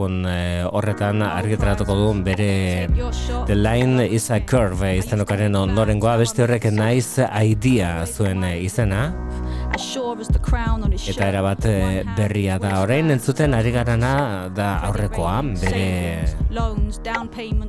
Kun 0.00 0.24
eh, 0.26 0.64
horretan 0.66 1.22
argitaratuko 1.22 1.94
du 1.94 2.10
bere 2.24 2.88
The 3.46 3.54
Line 3.54 4.08
is 4.08 4.30
a 4.30 4.40
Curve 4.40 4.96
izenokaren 4.98 5.54
ondorengoa 5.54 6.16
beste 6.18 6.42
horrek 6.42 6.66
naiz 6.74 7.20
idea 7.20 8.06
zuen 8.06 8.42
eh, 8.42 8.56
izena. 8.64 9.12
Eta 9.78 11.26
erabat 11.28 11.64
eh, 11.66 12.02
berria 12.16 12.58
da 12.58 12.80
orain 12.82 13.10
entzuten 13.10 13.54
ari 13.54 13.72
garana 13.74 14.48
da 14.54 14.80
aurrekoa 14.88 15.40
bere. 15.60 16.26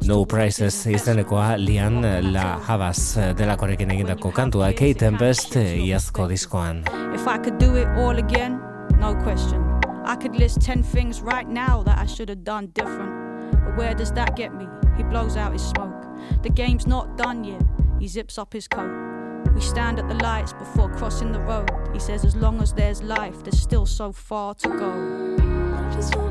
No 0.07 0.25
Prices 0.25 0.85
izenekoa 0.87 1.55
Lian 1.57 2.01
La 2.33 2.59
Havas 2.67 3.17
delakorekin 3.37 3.91
egindako 3.91 4.31
kantua 4.31 4.71
Kate 4.73 4.93
Tempest 5.05 5.55
iazko 5.55 6.27
diskoan. 6.27 6.83
If 7.13 7.27
I 7.27 7.37
could 7.37 7.57
do 7.59 7.75
it 7.75 7.87
all 7.97 8.17
again, 8.17 8.59
no 8.99 9.15
question. 9.23 9.61
I 10.05 10.15
could 10.15 10.35
list 10.35 10.61
10 10.61 10.83
things 10.83 11.21
right 11.21 11.47
now 11.47 11.83
that 11.83 11.97
I 11.97 12.05
should 12.05 12.29
have 12.29 12.43
done 12.43 12.67
different. 12.73 13.11
But 13.51 13.77
where 13.77 13.93
does 13.93 14.11
that 14.13 14.35
get 14.35 14.53
me? 14.53 14.67
He 14.97 15.03
blows 15.03 15.37
out 15.37 15.53
his 15.53 15.63
smoke. 15.63 16.05
The 16.43 16.49
game's 16.49 16.87
not 16.87 17.17
done 17.17 17.43
yet. 17.43 17.61
He 17.99 18.07
zips 18.07 18.37
up 18.37 18.53
his 18.53 18.67
coat. 18.67 19.10
We 19.53 19.61
stand 19.61 19.99
at 19.99 20.07
the 20.07 20.15
lights 20.15 20.53
before 20.53 20.89
crossing 20.89 21.31
the 21.31 21.39
road. 21.39 21.69
He 21.93 21.99
says, 21.99 22.25
as 22.25 22.35
long 22.35 22.61
as 22.61 22.73
there's 22.73 23.01
life, 23.01 23.43
there's 23.43 23.59
still 23.59 23.85
so 23.85 24.11
far 24.11 24.55
to 24.55 24.67
go. 24.67 26.30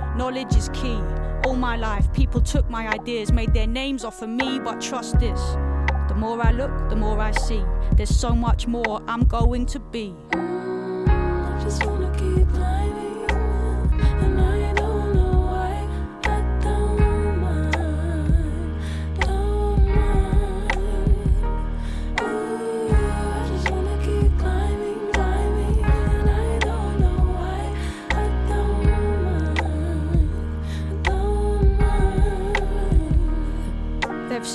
knowledge 0.15 0.55
is 0.55 0.69
key. 0.69 0.99
All 1.45 1.55
my 1.55 1.75
life, 1.75 2.11
people 2.13 2.41
took 2.41 2.69
my 2.69 2.87
ideas, 2.87 3.31
made 3.31 3.53
their 3.53 3.67
names 3.67 4.03
off 4.03 4.21
of 4.21 4.29
me, 4.29 4.59
but 4.59 4.79
trust 4.79 5.19
this. 5.19 5.39
The 6.07 6.15
more 6.15 6.41
I 6.41 6.51
look, 6.51 6.89
the 6.89 6.95
more 6.95 7.19
I 7.19 7.31
see. 7.31 7.63
There's 7.95 8.15
so 8.15 8.35
much 8.35 8.67
more 8.67 9.01
I'm 9.07 9.23
going 9.25 9.65
to 9.67 9.79
be. 9.79 10.15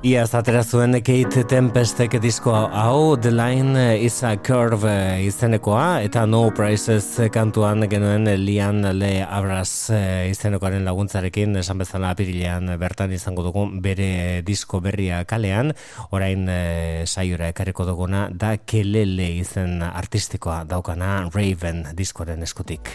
Iaz 0.00 0.30
atera 0.32 0.62
zuen 0.64 0.96
Kate 1.04 1.42
Tempestek 1.44 2.14
disko 2.24 2.54
hau 2.56 3.18
The 3.20 3.28
Line 3.28 3.98
is 4.00 4.22
a 4.24 4.30
Curve 4.40 5.20
izenekoa 5.26 6.00
eta 6.00 6.22
No 6.24 6.46
Prices 6.56 7.18
kantuan 7.28 7.84
genuen 7.84 8.24
Lian 8.40 8.80
Le 8.96 9.10
Abras 9.20 9.90
eh, 9.92 10.30
izenekoaren 10.30 10.88
laguntzarekin 10.88 11.60
esan 11.60 11.84
bezala 11.84 12.14
apirilean 12.16 12.72
bertan 12.80 13.12
izango 13.12 13.44
dugu 13.44 13.66
bere 13.84 14.40
disko 14.40 14.80
berria 14.80 15.20
kalean 15.28 15.74
orain 16.16 16.48
eh, 16.48 17.04
saiora 17.04 17.52
ekarriko 17.52 17.84
duguna 17.84 18.30
da 18.32 18.54
Kelele 18.56 19.34
izen 19.42 19.82
artistikoa 19.84 20.62
daukana 20.64 21.26
Raven 21.28 21.90
diskoren 21.92 22.40
eskutik. 22.48 22.88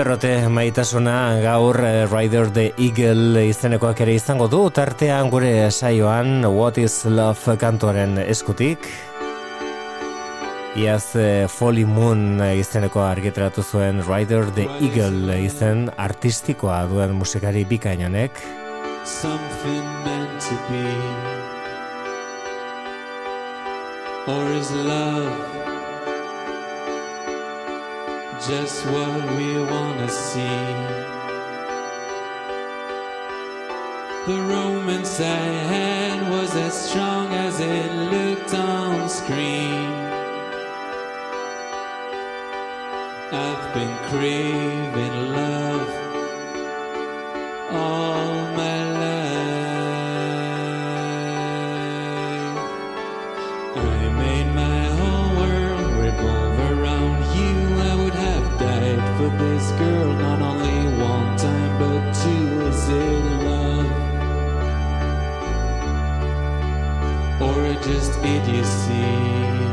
Zerrote 0.00 0.48
maitasuna 0.48 1.42
gaur 1.44 1.76
eh, 1.84 2.06
Rider 2.08 2.48
the 2.56 2.70
Eagle 2.80 3.42
izenekoak 3.50 3.98
ere 4.00 4.14
izango 4.16 4.46
du, 4.48 4.60
tartean 4.72 5.28
gure 5.28 5.50
saioan 5.68 6.46
What 6.48 6.78
is 6.80 6.94
Love 7.04 7.58
kantoren 7.60 8.16
eskutik. 8.22 8.88
Iaz 10.80 11.10
eh, 11.20 11.44
Folly 11.52 11.84
Moon 11.84 12.40
izeneko 12.62 13.04
argitaratu 13.04 13.60
zuen 13.60 14.00
Rider 14.06 14.48
the 14.56 14.64
Eagle 14.80 15.36
izen 15.44 15.90
artistikoa 16.00 16.86
duen 16.88 17.12
musikari 17.20 17.66
bikainanek. 17.68 18.40
Been 43.74 43.96
craving 44.08 45.32
love 45.32 45.88
all 47.70 48.34
my 48.56 48.82
life. 48.98 49.30
I 53.76 54.08
made 54.08 54.52
my 54.54 54.84
whole 54.98 55.36
world 55.36 55.92
revolve 56.02 56.58
around 56.72 57.18
you. 57.36 57.54
I 57.78 57.94
would 57.94 58.14
have 58.14 58.58
died 58.58 59.02
for 59.18 59.28
this 59.38 59.70
girl 59.72 60.12
not 60.14 60.42
only 60.42 60.80
one 61.00 61.36
time 61.36 61.78
but 61.78 62.12
two. 62.22 62.60
Is 62.66 62.88
it 62.88 63.22
love 63.46 63.90
or 67.40 67.74
just 67.84 68.18
idiocy? 68.18 69.69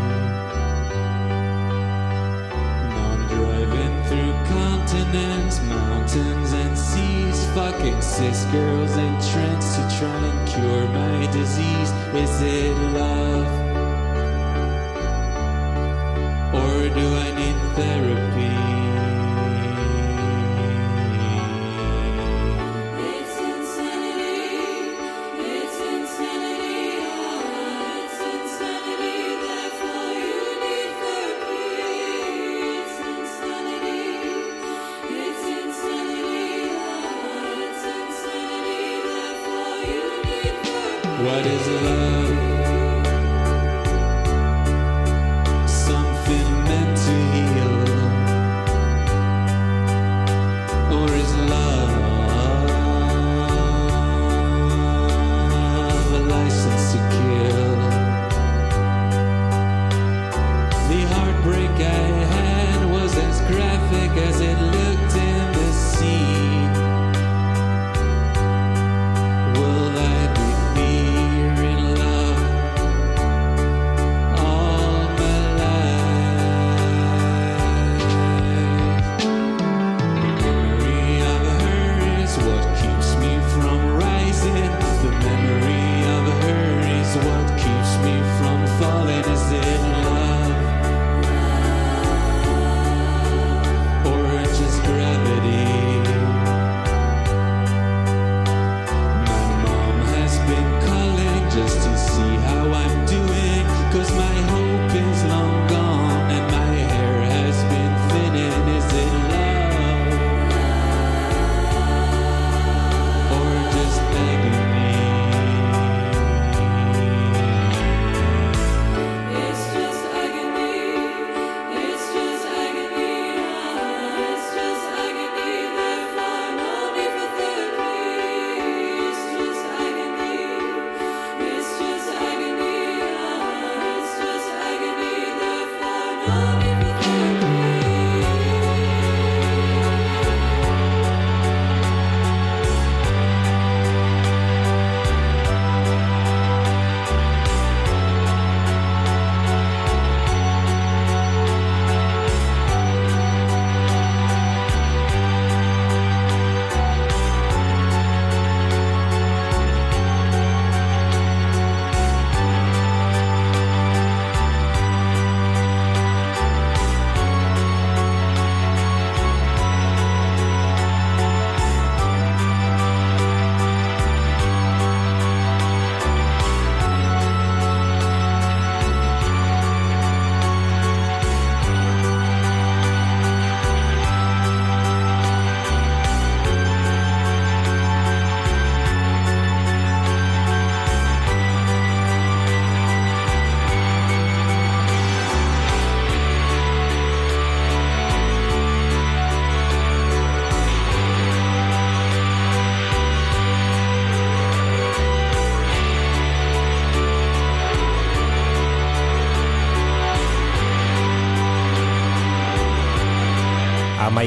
Continents, 4.87 5.61
mountains, 5.63 6.53
and 6.53 6.77
seas, 6.77 7.45
fucking 7.47 8.01
cis 8.01 8.45
girls 8.45 8.95
and 8.95 9.21
trends 9.31 9.75
to 9.75 9.81
try 9.99 10.15
and 10.15 10.47
cure 10.47 10.87
my 10.87 11.29
disease. 11.31 11.91
Is 12.13 12.41
it 12.41 12.77
love? 12.93 13.66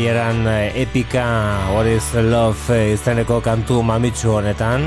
amaieran 0.00 0.46
eh, 0.48 0.72
epika 0.80 1.60
What 1.74 1.86
is 1.86 2.14
Love 2.14 2.72
eh, 2.72 2.94
izeneko 2.94 3.40
kantu 3.44 3.82
mamitsu 3.82 4.32
honetan. 4.32 4.80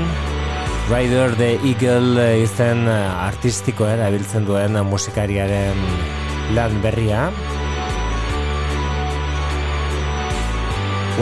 Rider 0.90 1.36
the 1.38 1.54
Eagle 1.62 2.18
eh, 2.18 2.42
izen 2.42 2.88
artistiko 2.88 3.86
erabiltzen 3.86 4.44
duen 4.44 4.74
musikariaren 4.90 5.78
lan 6.56 6.74
berria. 6.82 7.30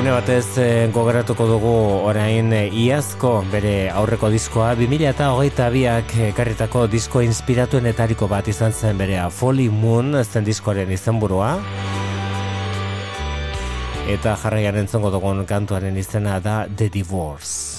Une 0.00 0.08
batez 0.08 0.56
gogoratuko 0.94 1.44
dugu 1.46 1.76
orain 2.08 2.48
iazko 2.72 3.42
bere 3.52 3.90
aurreko 3.92 4.32
diskoa. 4.32 4.72
2008ak 4.80 6.16
ekarritako 6.32 6.86
disko 6.88 7.20
inspiratuenetariko 7.20 8.24
bat 8.24 8.48
izan 8.48 8.72
zen 8.72 8.96
berea 8.96 9.28
Folly 9.28 9.68
Moon 9.68 10.16
zen 10.24 10.48
diskoaren 10.48 10.96
izenburua 10.96 11.58
eta 14.10 14.34
jarraian 14.34 14.80
entzongo 14.80 15.12
dugun 15.14 15.44
kantuaren 15.46 15.96
izena 15.96 16.40
da 16.42 16.66
The 16.66 16.88
Divorce. 16.90 17.71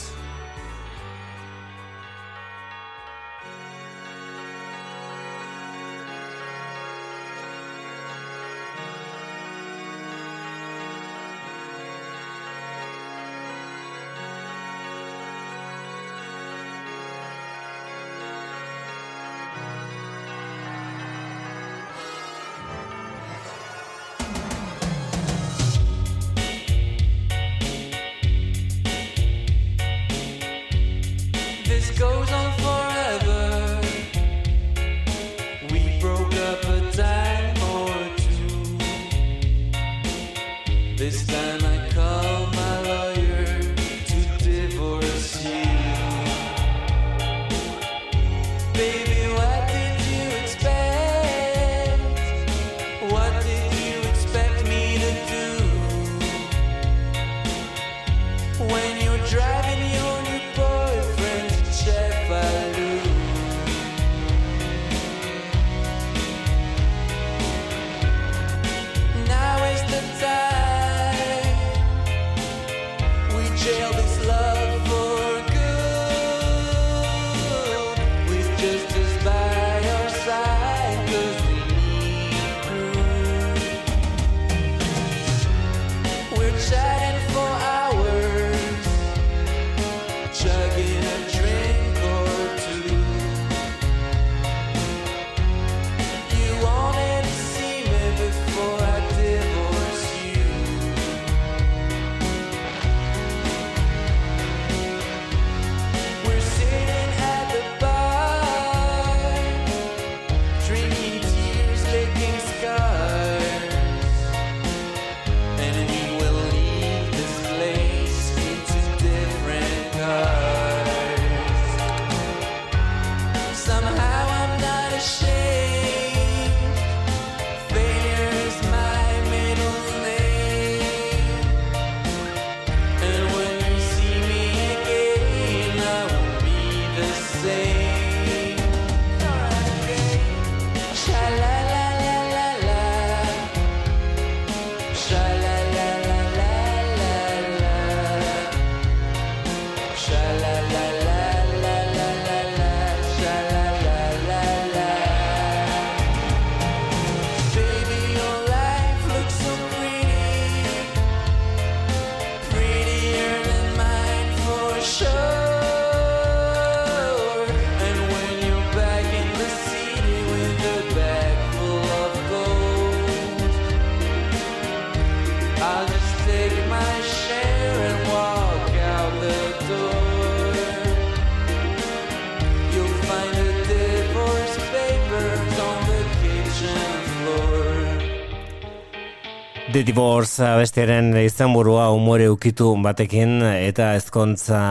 Divorce 189.94 190.42
abestiaren 190.42 191.12
izenburua 191.22 191.92
umore 191.94 192.26
ukitu 192.34 192.72
batekin 192.82 193.44
eta 193.46 193.92
ezkontza 193.94 194.62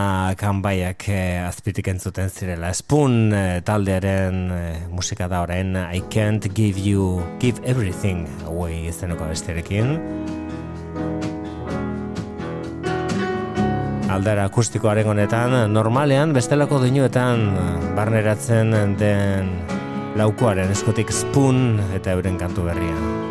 kanbaiak 0.41 1.07
eh, 1.15 1.39
azpitik 1.47 1.93
entzuten 1.93 2.27
zirela. 2.27 2.73
Spoon 2.75 3.31
eh, 3.31 3.61
taldearen 3.63 4.41
eh, 4.51 4.81
musika 4.91 5.31
da 5.31 5.45
orain 5.47 5.79
I 5.79 6.03
can't 6.11 6.51
give 6.59 6.75
you 6.83 7.23
give 7.39 7.63
everything 7.63 8.27
away 8.51 8.89
izenoko 8.91 9.31
abestiarekin. 9.31 9.95
aldara 14.11 14.51
akustikoaren 14.51 15.07
honetan, 15.07 15.55
normalean, 15.71 16.35
bestelako 16.35 16.83
duinuetan 16.83 17.47
barneratzen 17.95 18.99
den 18.99 19.55
laukoaren 20.19 20.75
eskutik 20.75 21.15
spun 21.15 21.79
eta 21.95 22.19
euren 22.19 22.43
kantu 22.43 22.67
berria. 22.73 23.22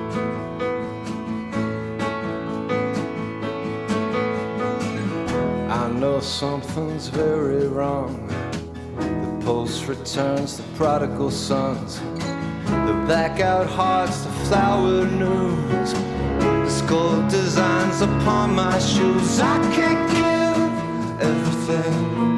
something's 6.42 7.08
very 7.08 7.68
wrong. 7.68 8.28
The 8.98 9.46
post 9.46 9.88
returns 9.88 10.58
the 10.58 10.64
prodigal 10.76 11.30
sons, 11.30 12.00
the 12.66 12.96
blackout 13.06 13.68
hearts, 13.68 14.24
the 14.24 14.32
flower 14.48 15.06
news. 15.06 15.92
Skull 16.68 17.22
designs 17.30 18.02
upon 18.02 18.56
my 18.56 18.80
shoes. 18.80 19.40
I 19.40 19.60
can't 19.76 20.04
give 20.18 21.30
everything. 21.30 22.31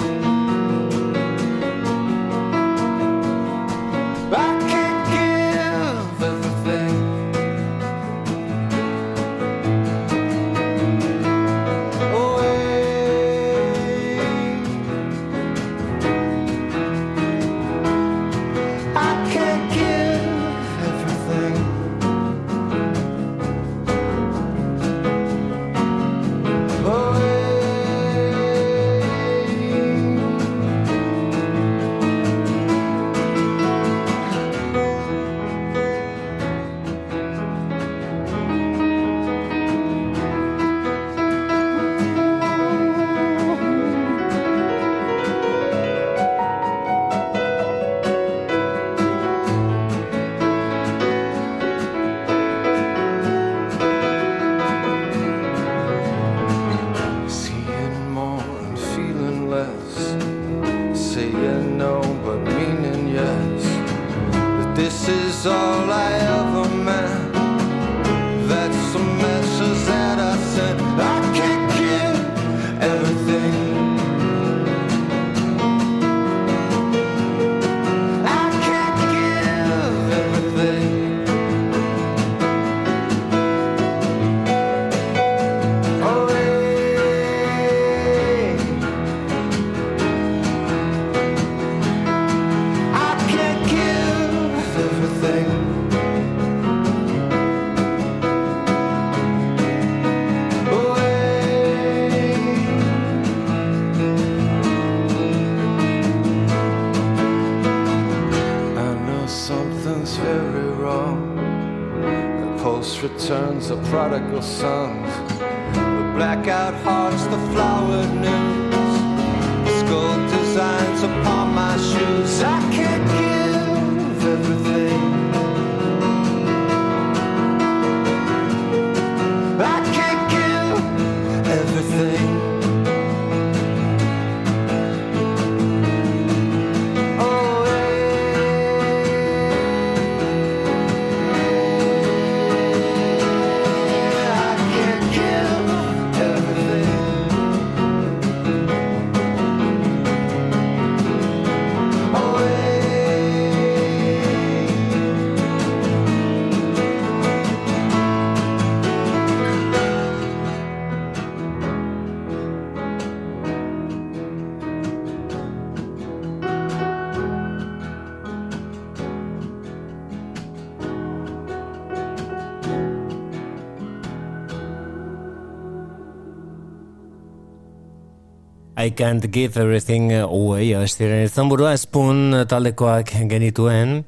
I 178.83 178.89
can't 178.89 179.31
give 179.31 179.55
everything 179.55 180.11
away 180.11 180.73
eh, 180.73 180.81
astiren 180.83 181.21
izan 181.23 181.47
burua 181.47 181.71
Spoon 181.79 182.35
taldekoak 182.51 183.13
genituen. 183.31 184.01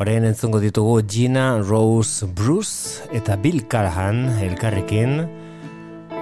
Orain 0.00 0.24
entzungo 0.24 0.56
ditugu 0.62 1.02
Gina 1.04 1.58
Rose 1.60 2.24
Bruce 2.24 3.04
eta 3.12 3.36
Bill 3.36 3.66
Callahan 3.68 4.30
elkarrekin. 4.40 5.18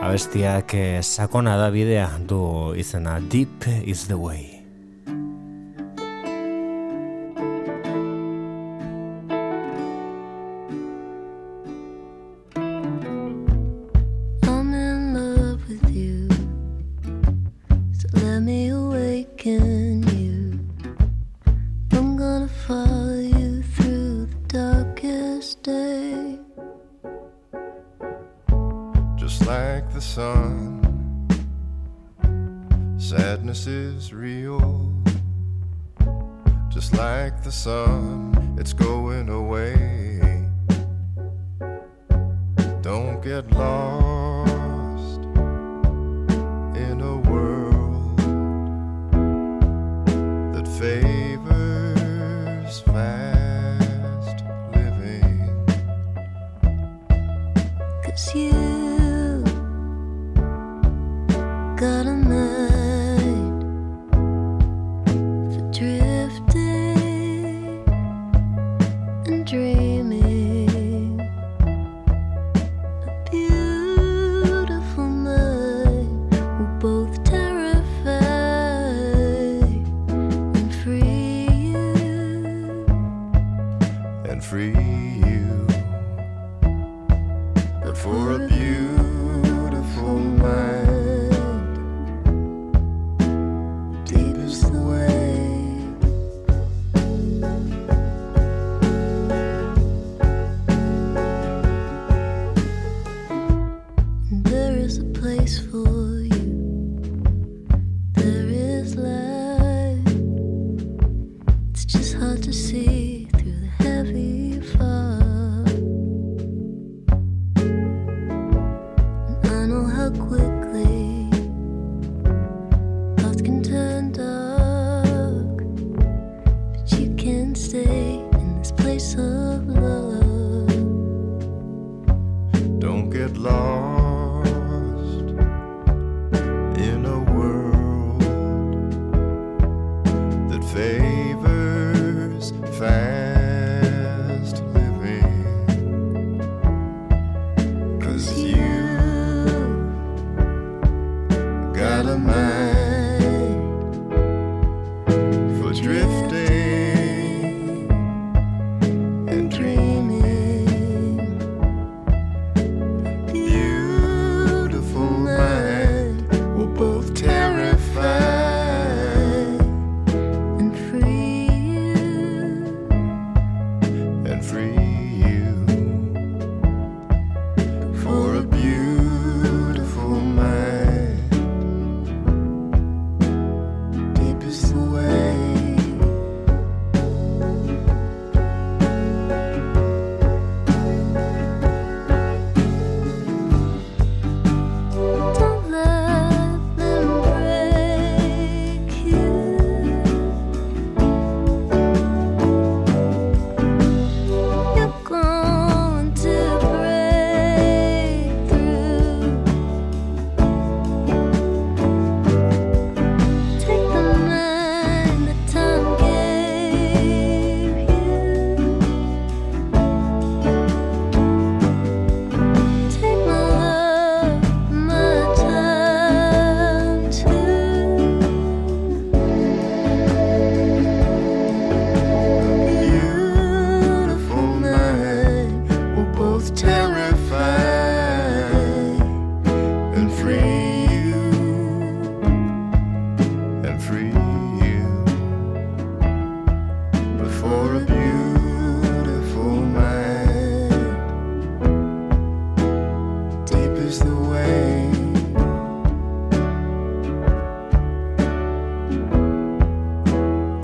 Abestiak 0.02 0.74
eh, 0.74 1.02
sakona 1.06 1.54
da 1.60 1.70
bidea 1.70 2.08
du 2.26 2.74
izena 2.74 3.20
Deep 3.30 3.70
is 3.86 4.08
the 4.10 4.18
way. 4.18 4.59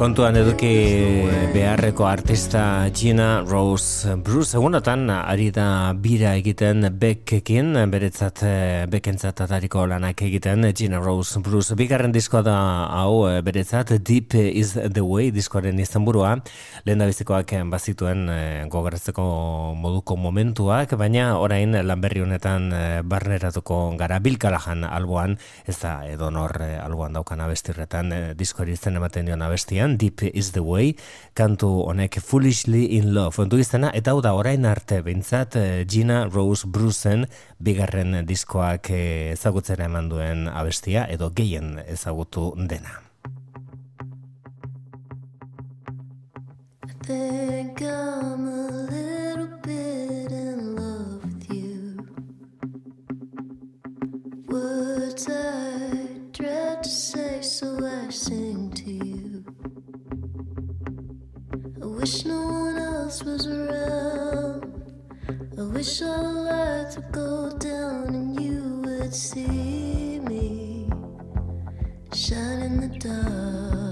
Kontuan 0.06 0.36
eduki 0.38 0.68
beharreko 1.50 2.04
artista 2.06 2.60
Gina 2.94 3.40
Rose 3.42 4.12
Bruce 4.22 4.54
egunotan 4.54 5.08
ari 5.10 5.48
da 5.50 5.90
bira 5.98 6.36
egiten 6.38 6.86
Beckekin, 7.00 7.74
beretzat 7.90 8.44
eh, 8.46 8.84
Beckentzat 8.86 9.42
atariko 9.42 9.82
lanak 9.90 10.22
egiten 10.22 10.68
Gina 10.78 11.00
Rose 11.02 11.42
Bruce. 11.42 11.74
Bigarren 11.74 12.14
diskoa 12.14 12.44
da 12.46 12.54
hau 13.00 13.24
eh, 13.26 13.40
beretzat 13.42 13.96
Deep 13.98 14.36
is 14.38 14.76
the 14.76 15.02
Way 15.02 15.32
diskoaren 15.34 15.82
izenburua. 15.82 16.36
Lehen 16.86 17.02
bizikoak 17.02 17.56
bazituen 17.72 18.28
eh, 18.30 18.62
gogoratzeko 18.70 19.26
moduko 19.74 20.14
momentuak, 20.14 20.94
baina 21.02 21.32
orain 21.42 21.74
lanberri 21.82 22.22
honetan 22.22 22.70
barneratuko 23.10 23.80
gara 23.98 24.20
bilkalajan 24.22 24.86
alboan, 24.86 25.34
ez 25.66 25.80
da 25.82 25.98
edonor 26.06 26.54
alboan 26.62 27.18
daukan 27.18 27.42
abestirretan 27.48 28.14
diskoari 28.38 28.78
izen 28.78 29.02
ematen 29.02 29.26
dion 29.26 29.42
abestian, 29.42 29.95
Deep 29.96 30.22
is 30.32 30.52
the 30.52 30.62
Way, 30.62 30.94
kantu 31.34 31.70
honek 31.88 32.20
Foolishly 32.20 32.96
in 32.98 33.14
Love, 33.14 33.42
ondu 33.42 33.58
izena, 33.62 33.90
eta 33.94 34.12
hau 34.14 34.20
da 34.24 34.34
orain 34.36 34.64
arte 34.68 35.00
behintzat 35.06 35.56
eh, 35.56 35.84
Gina 35.88 36.26
Rose 36.28 36.68
Brucen 36.68 37.26
bigarren 37.58 38.20
diskoak 38.26 38.92
eh, 38.92 39.32
ezagutzera 39.32 39.88
eman 39.90 40.12
duen 40.12 40.46
abestia, 40.52 41.08
edo 41.10 41.32
gehien 41.34 41.80
ezagutu 41.88 42.52
dena. 42.56 43.02
think 47.06 47.80
was 63.24 63.46
around. 63.46 64.64
I 65.58 65.62
wish 65.62 66.00
the 66.00 66.06
lights 66.06 66.96
would 66.96 67.12
go 67.12 67.56
down 67.58 68.08
and 68.08 68.40
you 68.40 68.82
would 68.84 69.14
see 69.14 70.20
me 70.20 70.90
shine 72.12 72.62
in 72.62 72.80
the 72.80 72.98
dark. 72.98 73.85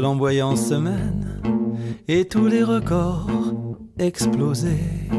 Voix 0.00 0.08
où 0.08 0.32
la 0.32 0.56
flamboyance 0.56 0.68
se 0.68 0.74
mène 0.74 1.42
et 2.08 2.26
tous 2.26 2.46
les 2.46 2.62
records 2.62 3.28
explosés. 3.98 5.10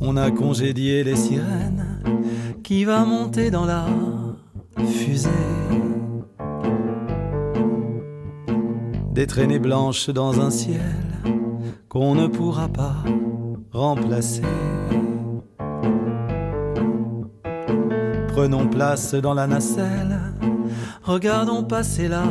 On 0.00 0.16
a 0.16 0.30
congédié 0.30 1.04
les 1.04 1.16
sirènes 1.16 2.00
qui 2.62 2.84
va 2.84 3.04
monter 3.04 3.50
dans 3.50 3.64
la 3.64 3.86
fusée. 4.86 5.28
Des 9.12 9.26
traînées 9.26 9.58
blanches 9.58 10.10
dans 10.10 10.40
un 10.40 10.50
ciel 10.50 10.80
qu'on 11.88 12.14
ne 12.14 12.28
pourra 12.28 12.68
pas 12.68 13.04
remplacer. 13.72 14.42
Prenons 18.28 18.66
place 18.68 19.14
dans 19.14 19.34
la 19.34 19.46
nacelle, 19.46 20.18
regardons 21.04 21.64
passer 21.64 22.08
la 22.08 22.24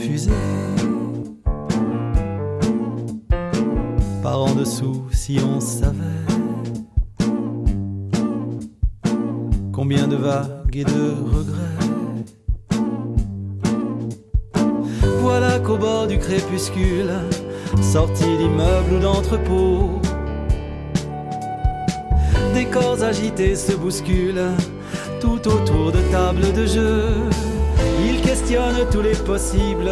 fusée. 0.00 0.30
Par 4.22 4.40
en 4.40 4.54
dessous, 4.54 5.06
si 5.12 5.38
on 5.40 5.60
savait 5.60 5.96
Combien 9.72 10.06
de 10.06 10.16
vagues 10.16 10.76
et 10.76 10.84
de 10.84 11.14
regrets. 11.32 11.70
Voilà 15.20 15.58
qu'au 15.60 15.78
bord 15.78 16.06
du 16.06 16.18
crépuscule, 16.18 17.12
sorti 17.80 18.24
d'immeubles 18.36 18.94
ou 18.94 18.98
d'entrepôts, 18.98 20.00
des 22.52 22.66
corps 22.66 23.02
agités 23.02 23.54
se 23.54 23.72
bousculent 23.72 24.50
tout 25.20 25.48
autour 25.48 25.92
de 25.92 26.00
tables 26.10 26.52
de 26.52 26.66
jeu. 26.66 27.49
Questionnent 28.22 28.88
tous 28.90 29.02
les 29.02 29.14
possibles, 29.14 29.90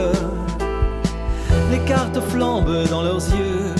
les 1.70 1.78
cartes 1.80 2.20
flambent 2.20 2.86
dans 2.88 3.02
leurs 3.02 3.16
yeux. 3.16 3.74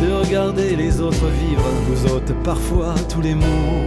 De 0.00 0.12
regarder 0.12 0.76
les 0.76 1.00
autres 1.00 1.26
vivre 1.26 1.68
vous 1.86 2.12
ôte 2.14 2.32
parfois 2.42 2.94
tous 3.08 3.20
les 3.20 3.34
mots. 3.34 3.86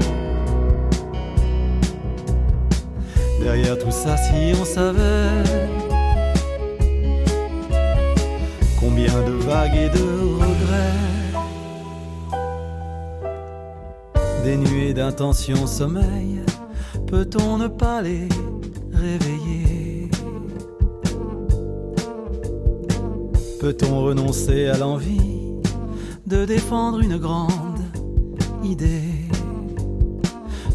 Derrière 3.40 3.78
tout 3.78 3.92
ça, 3.92 4.16
si 4.18 4.54
on 4.60 4.66
savait 4.66 5.44
combien 8.80 9.22
de 9.24 9.32
vagues 9.32 9.76
et 9.76 9.90
de 9.90 10.04
regrets. 10.36 11.14
Des 14.44 14.58
nuées 14.58 14.94
d'intention 14.94 15.66
sommeil, 15.68 16.42
peut-on 17.08 17.58
ne 17.58 17.68
pas 17.68 18.02
les 18.02 18.28
Peut-on 23.64 24.04
renoncer 24.04 24.68
à 24.68 24.78
l'envie 24.78 25.54
de 26.28 26.44
défendre 26.44 27.00
une 27.00 27.18
grande 27.18 27.80
idée? 28.62 29.30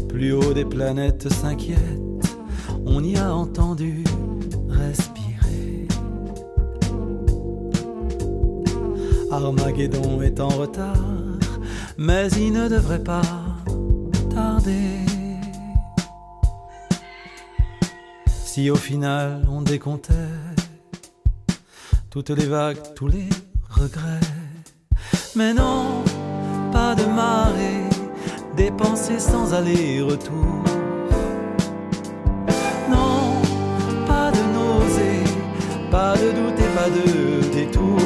Plus 0.07 0.33
haut 0.33 0.53
des 0.53 0.65
planètes 0.65 1.31
s'inquiètent, 1.31 2.35
on 2.87 3.03
y 3.03 3.15
a 3.15 3.31
entendu 3.31 4.03
respirer. 4.67 5.87
Armageddon 9.29 10.23
est 10.23 10.39
en 10.39 10.49
retard, 10.49 10.95
mais 11.97 12.27
il 12.31 12.53
ne 12.53 12.67
devrait 12.67 13.03
pas 13.03 13.21
tarder. 14.33 15.08
Si 18.59 18.69
au 18.69 18.75
final 18.75 19.47
on 19.49 19.61
décomptait 19.61 20.35
toutes 22.09 22.31
les 22.31 22.45
vagues, 22.45 22.81
tous 22.93 23.07
les 23.07 23.29
regrets, 23.69 24.27
mais 25.33 25.53
non, 25.53 26.03
pas 26.69 26.93
de 26.93 27.05
marée, 27.05 27.87
des 28.57 28.69
pensées 28.71 29.21
sans 29.21 29.53
aller-retour. 29.53 30.61
Non, 32.89 33.41
pas 34.05 34.29
de 34.29 34.43
nausée, 34.57 35.23
pas 35.89 36.15
de 36.17 36.29
doute 36.37 36.59
et 36.59 36.71
pas 36.77 36.89
de 36.99 37.53
détour. 37.53 38.01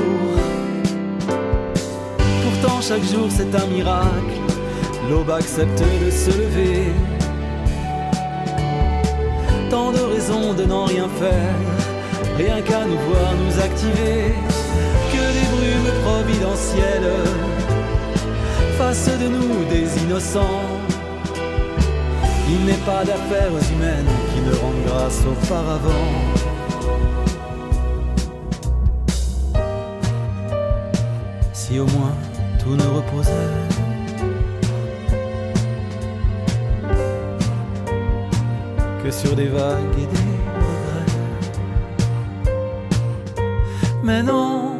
Pourtant 2.43 2.79
chaque 2.79 3.05
jour 3.05 3.27
c'est 3.31 3.55
un 3.55 3.65
miracle, 3.65 4.37
l'aube 5.09 5.31
accepte 5.31 5.81
de 5.81 6.11
se 6.11 6.29
lever. 6.29 7.12
Tant 9.73 9.91
de 9.91 10.01
raisons 10.01 10.53
de 10.53 10.65
n'en 10.65 10.85
rien 10.85 11.09
faire, 11.19 11.55
rien 12.37 12.61
qu'à 12.61 12.85
nous 12.85 12.99
voir 13.09 13.33
nous 13.43 13.59
activer. 13.59 14.35
Que 15.11 15.23
des 15.37 15.47
brumes 15.55 15.93
providentielles 16.05 17.11
fassent 18.77 19.17
de 19.19 19.27
nous 19.29 19.65
des 19.71 20.03
innocents. 20.03 20.61
Il 22.47 22.65
n'est 22.67 22.85
pas 22.85 23.03
d'affaires 23.03 23.57
humaines 23.73 24.13
qui 24.31 24.41
ne 24.41 24.53
rendent 24.61 24.85
grâce 24.85 25.21
auparavant. 25.25 26.11
Si 31.51 31.79
au 31.79 31.87
moins 31.87 32.15
tout 32.59 32.75
ne 32.75 32.87
reposait. 32.95 33.72
Que 39.03 39.11
sur 39.11 39.35
des 39.35 39.47
vagues 39.47 39.97
et 39.97 40.05
des 40.05 40.29
regrets. 40.55 41.11
Mais 44.01 44.23
non, 44.23 44.77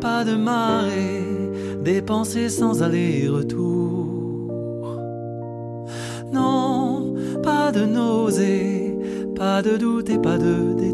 pas 0.00 0.24
de 0.24 0.34
marée, 0.34 1.22
des 1.84 2.02
pensées 2.02 2.48
sans 2.48 2.82
aller-retour. 2.82 4.06
Non, 6.32 7.14
pas 7.44 7.70
de 7.70 7.84
nausée, 7.84 8.98
pas 9.36 9.62
de 9.62 9.76
doute 9.76 10.10
et 10.10 10.18
pas 10.18 10.36
de 10.36 10.74
détour. 10.74 10.93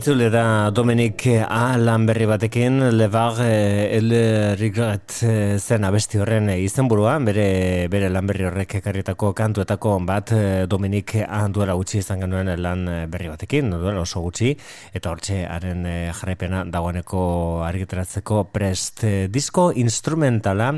Itzule 0.00 0.30
da 0.32 0.70
Dominik 0.72 1.26
A. 1.44 1.76
lan 1.76 2.06
berri 2.08 2.24
batekin, 2.24 2.78
Levar 2.96 3.36
El 3.44 4.08
Regret 4.56 5.18
eh, 5.28 5.58
zen 5.60 5.84
abesti 5.84 6.16
horren 6.16 6.48
izenburua, 6.54 7.18
bere, 7.20 7.84
bere 7.92 8.08
lan 8.08 8.24
berri 8.24 8.46
horrek 8.48 8.78
ekarritako 8.78 9.34
kantuetako 9.36 9.98
bat 10.08 10.32
eh, 10.32 10.64
Dominik 10.64 11.18
A. 11.20 11.42
duela 11.52 11.74
gutxi 11.76 11.98
izan 12.00 12.24
genuen 12.24 12.48
lan 12.56 12.86
berri 13.12 13.28
batekin, 13.28 13.68
duela 13.74 14.00
oso 14.00 14.22
gutxi, 14.24 14.54
eta 14.96 15.12
hortxe 15.12 15.42
haren 15.44 15.84
eh, 15.84 16.14
jarraipena 16.16 16.62
dagoeneko 16.64 17.20
argitaratzeko 17.66 18.46
prest 18.54 19.04
eh, 19.04 19.28
disko 19.28 19.68
instrumentala, 19.84 20.70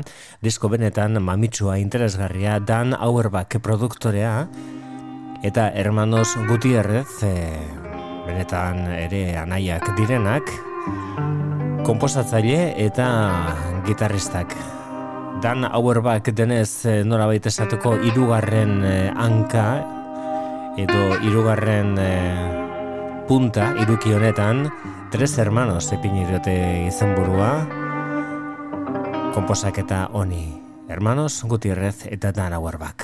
disko 0.43 0.67
benetan 0.67 1.23
mamitsua 1.23 1.77
interesgarria 1.79 2.59
Dan 2.59 2.91
Auerbach 2.91 3.55
produktorea, 3.63 4.35
eta 5.47 5.69
Hermanos 5.71 6.35
Gutierrez, 6.51 7.07
eh, 7.23 7.82
benetan 8.25 8.85
ere 8.95 9.37
anaiak 9.37 9.91
direnak, 9.97 10.47
komposatzaile 11.83 12.73
eta 12.79 13.07
gitarristak. 13.87 14.55
Dan 15.43 15.65
Auerbach 15.65 16.29
denez 16.31 16.85
eh, 16.85 17.01
norabait 17.03 17.43
esateko 17.45 17.97
irugarren 18.07 18.83
eh, 18.85 19.09
hanka 19.11 19.65
edo 20.79 21.01
irugarren 21.25 21.97
eh, 21.99 22.47
punta 23.27 23.73
iruki 23.81 24.13
honetan 24.13 24.69
tres 25.11 25.37
hermanos 25.37 25.91
epini 25.91 26.23
diote 26.29 26.55
izenburua 26.87 27.51
komposaketa 29.33 30.07
honi. 30.13 30.61
Hermanos 30.87 31.43
Gutierrez 31.43 32.05
eta 32.11 32.31
Dan 32.31 32.53
Auerbach. 32.53 33.03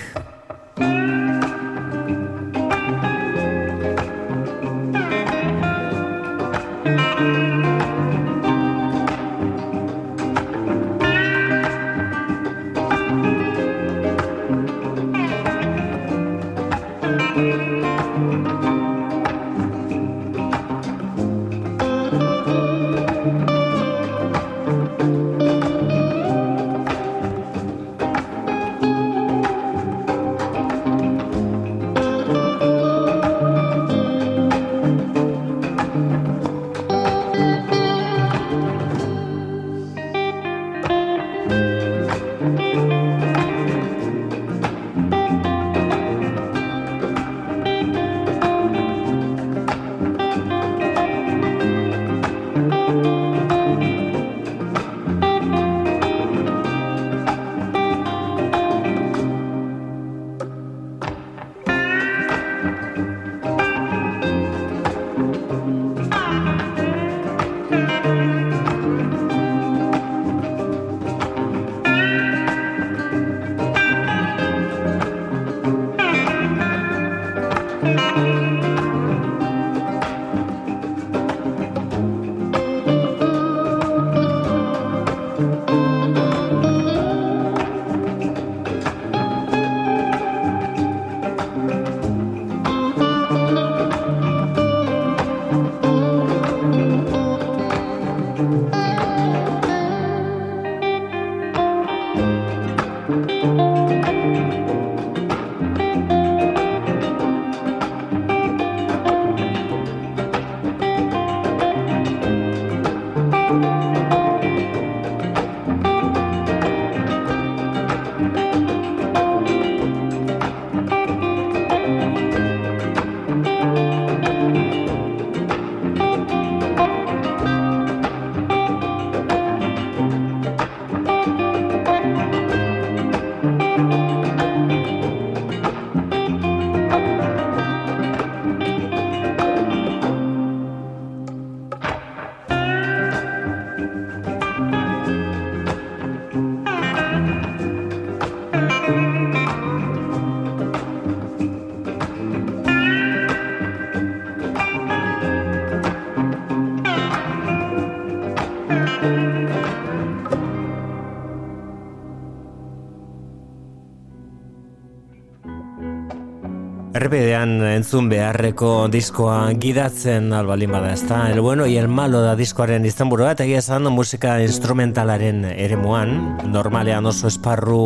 Erbedean 167.10 167.64
entzun 167.65 168.06
beharreko 168.06 168.84
diskoa 168.94 169.38
gidatzen 169.57 170.27
albalin 170.30 170.69
bada 170.69 170.91
ezta. 170.94 171.23
El 171.31 171.41
bueno 171.41 171.65
y 171.65 171.76
el 171.76 171.88
malo 171.88 172.22
da 172.22 172.36
diskoaren 172.38 172.86
izenburua 172.86 173.31
eta 173.34 173.48
egia 173.48 173.64
esan 173.64 173.90
musika 173.90 174.36
instrumentalaren 174.44 175.40
eremuan. 175.49 176.38
Normalean 176.53 177.10
oso 177.10 177.26
esparru 177.34 177.80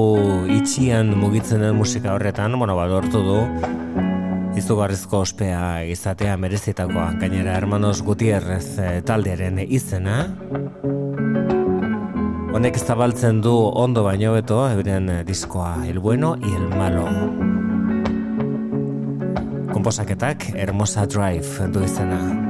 itxian 0.51 1.13
mugitzen 1.15 1.63
den 1.63 1.79
musika 1.79 2.11
horretan, 2.17 2.59
bueno, 2.59 2.75
badortu 2.75 3.23
du 3.23 3.37
izugarrizko 4.59 5.23
ospea 5.23 5.85
izatea 5.87 6.35
merezitakoa. 6.35 7.13
Gainera, 7.23 7.55
Hermanos 7.55 8.03
Gutierrez 8.03 8.75
eh, 8.75 8.99
taldearen 9.07 9.63
izena. 9.63 10.19
Honek 12.51 12.75
zabaltzen 12.75 13.39
du 13.39 13.55
ondo 13.71 14.03
baino 14.03 14.35
beto, 14.35 14.65
euren 14.67 15.13
diskoa 15.23 15.77
El 15.87 15.99
bueno 15.99 16.35
y 16.43 16.55
el 16.59 16.67
malo. 16.75 17.52
Komposaketak 19.83 20.45
Hermosa 20.55 21.03
Drive 21.05 21.67
du 21.67 21.83
izena. 21.83 22.42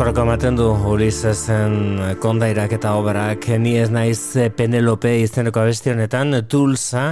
Askorako 0.00 0.22
ematen 0.24 0.56
du 0.56 0.66
Ulisesen 0.88 1.74
kondairak 2.24 2.72
eta 2.72 2.94
obrak 2.96 3.44
ni 3.60 3.74
ez 3.76 3.90
naiz 3.92 4.32
Penelope 4.56 5.10
izeneko 5.20 5.60
abesti 5.60 5.90
honetan 5.92 6.38
Tulsa 6.48 7.02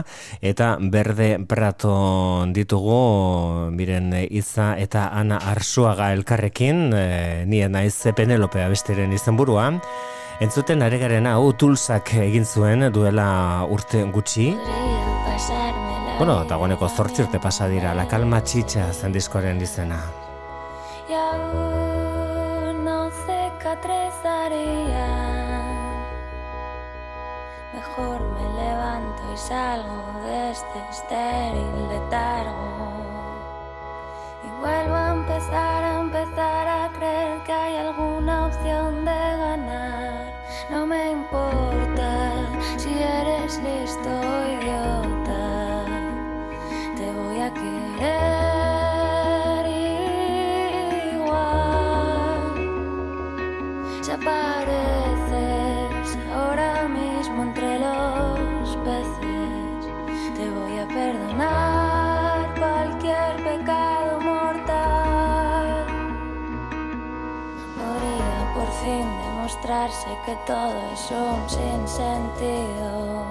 eta 0.40 0.70
Berde 0.80 1.26
Prato 1.44 2.46
ditugu. 2.56 3.68
Miren 3.76 4.14
Iza 4.30 4.70
eta 4.80 5.10
Ana 5.12 5.36
Arsuaga 5.50 6.14
elkarrekin 6.16 6.80
e, 6.96 7.02
ni 7.44 7.60
ez 7.60 7.68
naiz 7.68 7.92
Penelope 8.16 8.62
abestiren 8.64 9.12
izenburua. 9.12 9.66
Entzuten 10.40 10.80
ari 10.80 10.96
garen 11.02 11.28
hau 11.28 11.52
Tulsak 11.52 12.14
egin 12.22 12.48
zuen 12.48 12.86
duela 12.88 13.66
urte 13.68 14.00
gutxi. 14.16 14.54
Bueno, 16.16 16.40
dagoeneko 16.48 16.88
zortzi 16.88 17.26
urte 17.26 17.36
pasa 17.36 17.68
dira 17.68 17.92
La 17.92 18.08
Calma 18.08 18.40
Chicha 18.40 18.88
zen 18.94 19.12
diskoren 19.12 19.60
izena 19.60 20.00
cicatrizaría. 23.68 25.06
Mejor 27.74 28.20
me 28.20 28.62
levanto 28.62 29.22
y 29.32 29.36
salgo 29.36 30.20
de 30.24 30.50
este 30.50 30.78
estéril 30.90 31.88
letargo. 31.88 32.92
Y 34.44 34.60
vuelvo 34.60 34.94
a 34.94 35.12
empezar, 35.12 35.84
a 35.84 36.00
empezar 36.00 36.68
a 36.68 36.88
creer 36.96 37.42
que 37.44 37.52
hay 37.52 37.76
alguna 37.76 38.46
opción 38.46 39.04
de 39.04 39.36
ganar. 39.38 40.32
No 40.70 40.86
me 40.86 41.10
importa 41.10 42.32
si 42.76 42.90
eres 43.02 43.58
listo 43.58 44.08
o 44.08 44.48
idiota. 44.48 45.84
Te 46.96 47.12
voy 47.12 47.40
a 47.40 47.52
querer 47.52 48.47
Si 54.18 54.24
apareces 54.26 56.18
ahora 56.34 56.88
mismo 56.88 57.42
entre 57.44 57.78
los 57.78 58.76
peces, 58.78 59.86
te 60.34 60.50
voy 60.50 60.78
a 60.78 60.86
perdonar 60.88 62.54
cualquier 62.58 63.36
pecado 63.44 64.20
mortal. 64.20 65.86
Podría 67.76 68.54
por 68.54 68.68
fin 68.82 69.06
demostrarse 69.26 70.08
que 70.26 70.34
todo 70.46 70.74
es 70.92 71.10
un 71.10 71.48
sinsentido 71.48 73.24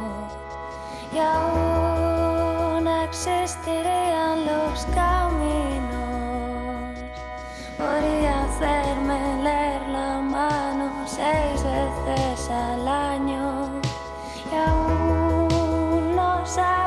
y 1.13 1.17
aún 1.19 2.87
existirían 2.87 4.45
los 4.45 4.85
caminos. 4.95 5.87
Podría 7.77 8.43
hacerme 8.45 9.43
leer 9.43 9.81
la 9.89 10.21
mano 10.21 10.36
seis 11.17 11.63
veces 11.63 12.49
al 12.51 12.87
año 12.87 13.69
y 14.51 14.55
aún 14.55 16.15
no 16.15 16.45
sabría 16.45 16.86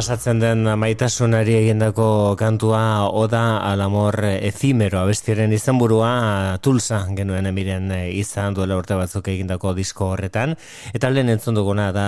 Pasatzen 0.00 0.38
den 0.40 0.64
maitasunari 0.80 1.52
egindako 1.58 2.32
kantua 2.40 3.10
Oda 3.12 3.58
al 3.60 3.82
amor 3.84 4.16
efimero 4.24 5.02
abestiren 5.02 5.52
izenburua 5.52 6.56
Tulsa 6.64 7.02
genuen 7.18 7.44
emiren 7.50 7.90
izan 8.08 8.54
duela 8.56 8.78
urte 8.80 8.96
batzuk 8.96 9.26
egindako 9.28 9.74
disko 9.76 10.06
horretan 10.14 10.54
eta 10.96 11.10
lehen 11.12 11.28
entzun 11.28 11.58
duguna 11.58 11.90
da 11.92 12.06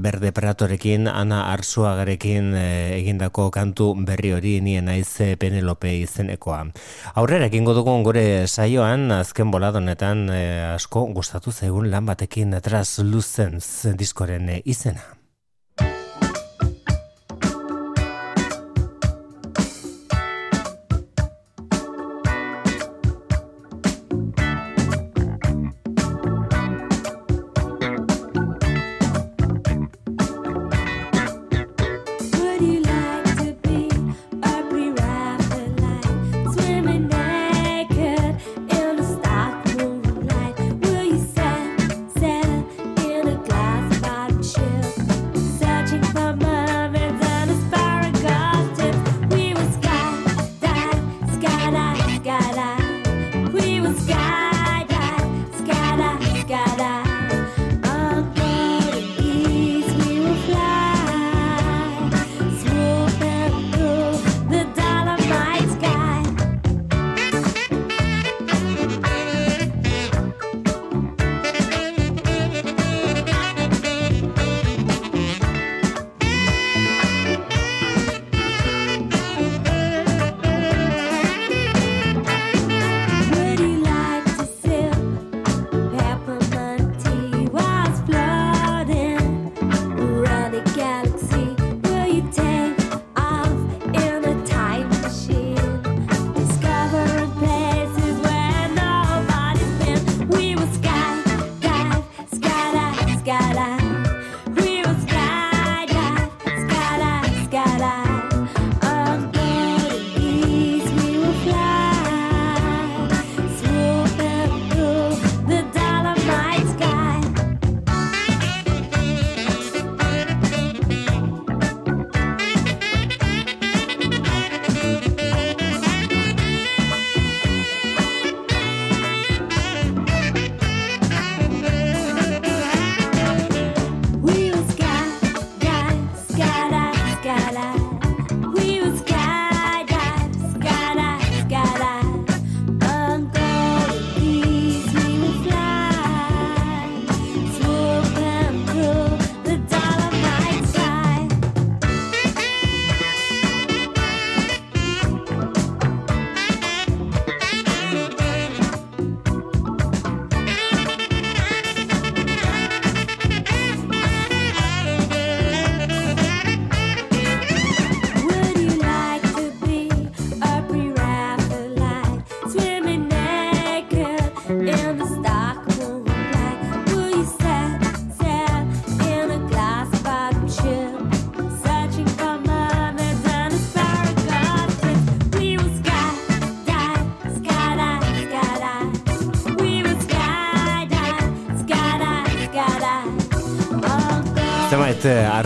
Berde 0.00 0.30
Pratorekin 0.32 1.04
Ana 1.10 1.42
Arzuagarekin 1.50 2.54
eh, 2.56 2.94
egindako 3.02 3.50
kantu 3.52 3.90
berri 4.08 4.30
hori 4.32 4.54
nien 4.64 4.88
naiz 4.88 5.36
Penelope 5.36 5.92
izenekoa. 5.98 6.62
Aurrera 7.12 7.50
egingo 7.52 7.74
dugun 7.76 8.06
gure 8.08 8.46
saioan 8.46 9.12
azken 9.18 9.52
boladonetan 9.52 10.24
eh, 10.32 10.70
asko 10.70 11.04
gustatu 11.12 11.52
zaigun 11.52 11.90
lan 11.92 12.08
batekin 12.08 12.56
Translucence 12.64 13.92
diskoren 14.00 14.48
eh, 14.48 14.62
izena. 14.64 15.04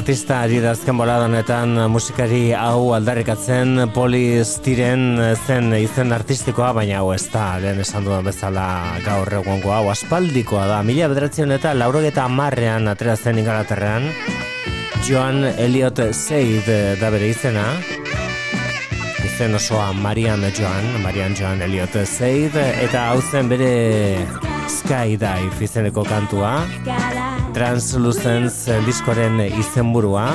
Artista 0.08 0.38
ari 0.40 0.56
da 0.64 0.70
azken 0.72 0.96
bolada 0.96 1.26
honetan 1.26 1.74
musikari 1.92 2.54
hau 2.56 2.94
aldarrikatzen 2.96 3.90
polistiren 3.92 5.02
eh, 5.20 5.34
zen 5.36 5.68
izen 5.76 6.14
artistikoa, 6.16 6.70
baina 6.78 7.02
hau 7.02 7.10
ez 7.12 7.26
da, 7.28 7.58
lehen 7.60 7.82
esan 7.84 8.06
dudan 8.08 8.24
bezala 8.24 8.64
gaur 9.04 9.28
egongo 9.42 9.74
hau. 9.74 9.90
Aspaldikoa 9.92 10.64
da. 10.70 10.78
Mila 10.80 11.10
bederatzen 11.12 11.52
eta 11.58 11.74
laurogeta 11.76 12.24
amarrean 12.24 12.88
atera 12.88 13.18
zen 13.20 13.42
ingalaterrean, 13.42 14.08
Joan 15.04 15.44
Elliot 15.44 16.00
Seid 16.16 16.72
eh, 16.72 16.96
da 16.96 17.12
bere 17.12 17.28
izena, 17.28 17.66
izen 19.28 19.60
osoa 19.60 19.90
Marian 19.92 20.40
Joan, 20.56 20.88
Marian 21.04 21.36
Joan 21.36 21.60
Elliot 21.68 22.00
Seid, 22.08 22.56
eta 22.56 23.10
hau 23.10 23.20
zen 23.20 23.52
bere 23.52 23.74
Skydive 24.72 25.68
izeneko 25.68 26.08
kantua, 26.08 26.62
Translucence 27.58 28.70
diskoren 28.86 29.40
izenburua, 29.42 30.28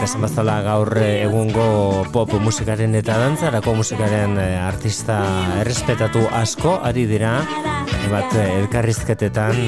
esan 0.00 0.22
bezala 0.24 0.54
gaur 0.64 0.88
egungo 0.96 2.06
pop 2.14 2.32
musikaren 2.40 2.96
eta 2.96 3.18
dantzarako 3.20 3.74
musikaren 3.76 4.38
eh, 4.40 4.54
artista 4.56 5.18
errespetatu 5.60 6.22
asko 6.38 6.78
ari 6.88 7.04
dira, 7.10 7.34
bat 8.08 8.32
elkarrizketetan 8.32 9.60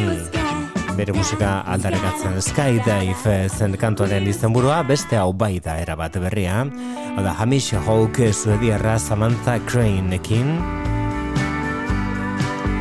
bere 0.97 1.13
musika 1.13 1.59
aldarrekatzen 1.69 2.41
Skydive 2.41 3.37
zen 3.53 3.77
kantuaren 3.77 4.25
izenburua, 4.33 4.81
beste 4.89 5.21
hau 5.21 5.35
bai 5.37 5.59
da 5.61 5.77
erabat 5.83 6.17
berria, 6.17 6.63
hau 6.65 7.27
da 7.29 7.37
Hamish 7.43 7.77
Hawk 7.77 8.23
suediarra 8.33 8.97
Samantha 8.97 9.61
Craneekin, 9.69 10.57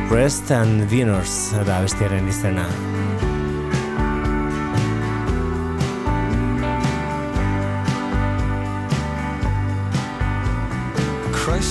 Rest 0.08 0.56
and 0.56 0.88
Venus 0.88 1.52
da 1.68 1.82
bestiaren 1.84 2.32
izena. 2.32 2.64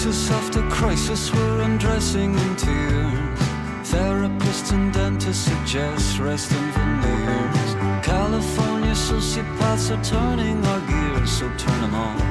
Crisis 0.07 0.31
after 0.31 0.61
crisis, 0.69 1.33
we're 1.33 1.61
undressing 1.63 2.33
in 2.33 2.55
tears. 2.55 3.39
Therapists 3.91 4.71
and 4.71 4.93
dentists 4.93 5.43
suggest 5.51 6.19
rest 6.19 6.49
and 6.53 6.71
veneers. 6.73 8.05
California 8.05 8.93
sociopaths 8.93 9.91
are 9.91 10.01
turning 10.05 10.65
our 10.65 10.79
gears, 10.87 11.29
so 11.29 11.49
turn 11.57 11.81
them 11.81 11.93
off. 11.93 12.21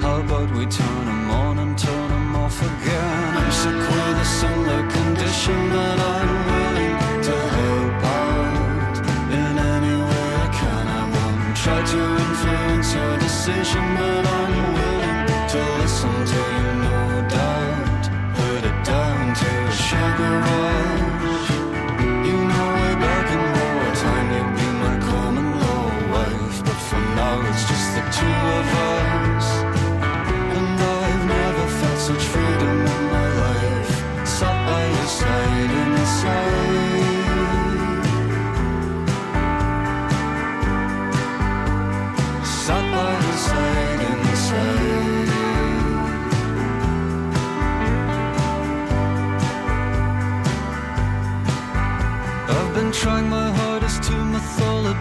How 0.00 0.20
about 0.20 0.50
we 0.52 0.64
turn 0.64 1.04
them 1.04 1.30
on 1.30 1.58
and 1.58 1.76
turn 1.76 2.08
them 2.08 2.34
off 2.34 2.58
again? 2.62 3.36
I'm 3.36 3.52
sick 3.52 3.76
with 3.76 4.16
a 4.16 4.28
similar 4.40 4.82
condition, 4.90 5.68
but 5.68 5.98
I'm 6.16 6.32
willing 6.48 6.96
to 7.28 7.36
help 7.58 8.04
out 8.24 9.06
in 9.40 9.58
any 9.74 9.96
way 10.08 10.28
I 10.46 10.48
can. 10.60 10.84
I 10.88 11.02
won't 11.12 11.56
try 11.58 11.80
to 11.92 12.00
influence 12.24 12.94
your 12.94 13.18
decision, 13.18 13.84
but 14.00 14.24
I'm 14.24 14.72
willing 14.80 15.20
to 15.52 15.60
listen 15.82 16.14
to 16.32 16.40
you, 16.56 16.72
no 16.80 17.01
wonder 20.22 20.46
why. 20.46 20.81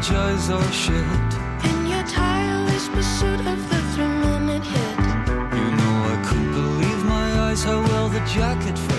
Mythologize 0.01 0.49
our 0.49 0.61
oh 0.61 0.71
shit. 0.71 1.69
In 1.69 1.87
your 1.87 2.03
tireless 2.07 2.87
pursuit 2.89 3.39
of 3.45 3.69
the 3.69 3.81
three-minute 3.93 4.63
hit. 4.63 4.99
You 5.57 5.67
know 5.77 5.95
I 6.13 6.23
couldn't 6.25 6.51
believe 6.53 7.05
my 7.05 7.39
eyes 7.41 7.63
how 7.63 7.81
well 7.83 8.09
the 8.09 8.19
jacket 8.21 8.90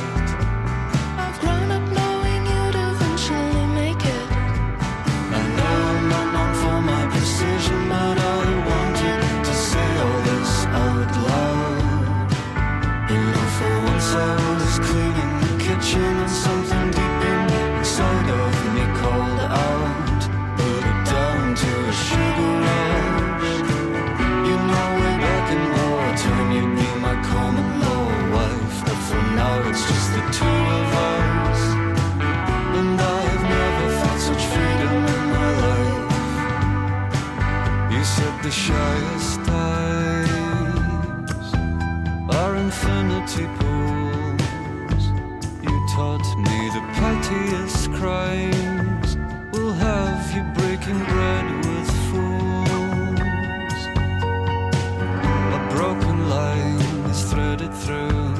crimes 48.02 49.16
will 49.52 49.72
have 49.74 50.34
you 50.34 50.42
breaking 50.58 50.98
bread 51.12 51.46
with 51.66 51.90
fools. 52.10 53.80
A 55.58 55.60
broken 55.70 56.28
line 56.28 56.80
is 57.12 57.22
threaded 57.30 57.72
through 57.72 58.34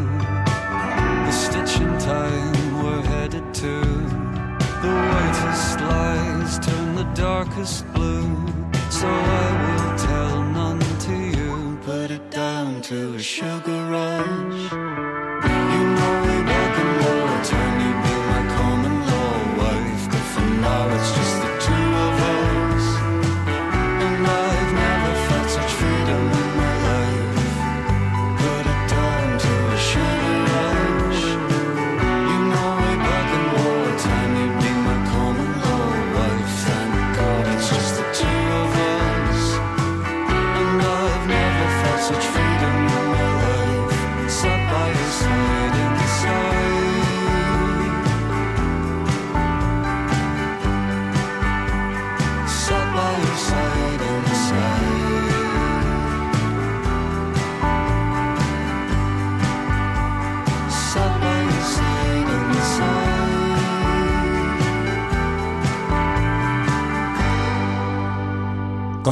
the 1.26 1.30
stitch 1.30 1.80
in 1.80 1.96
time 2.00 2.82
we're 2.82 3.02
headed 3.14 3.46
to. 3.62 3.74
The 4.82 4.92
whitest 5.08 5.78
lies 5.92 6.58
turn 6.58 6.96
the 6.96 7.08
darkest 7.14 7.86
blue. 7.92 8.34
So 8.90 9.06
I 9.06 9.48
will 9.62 9.96
tell 9.96 10.42
none 10.60 10.84
to 11.06 11.16
you. 11.38 11.78
Put 11.84 12.10
it 12.10 12.32
down 12.32 12.82
to 12.90 13.14
a 13.14 13.22
sugar 13.22 13.80
rush. 13.86 14.41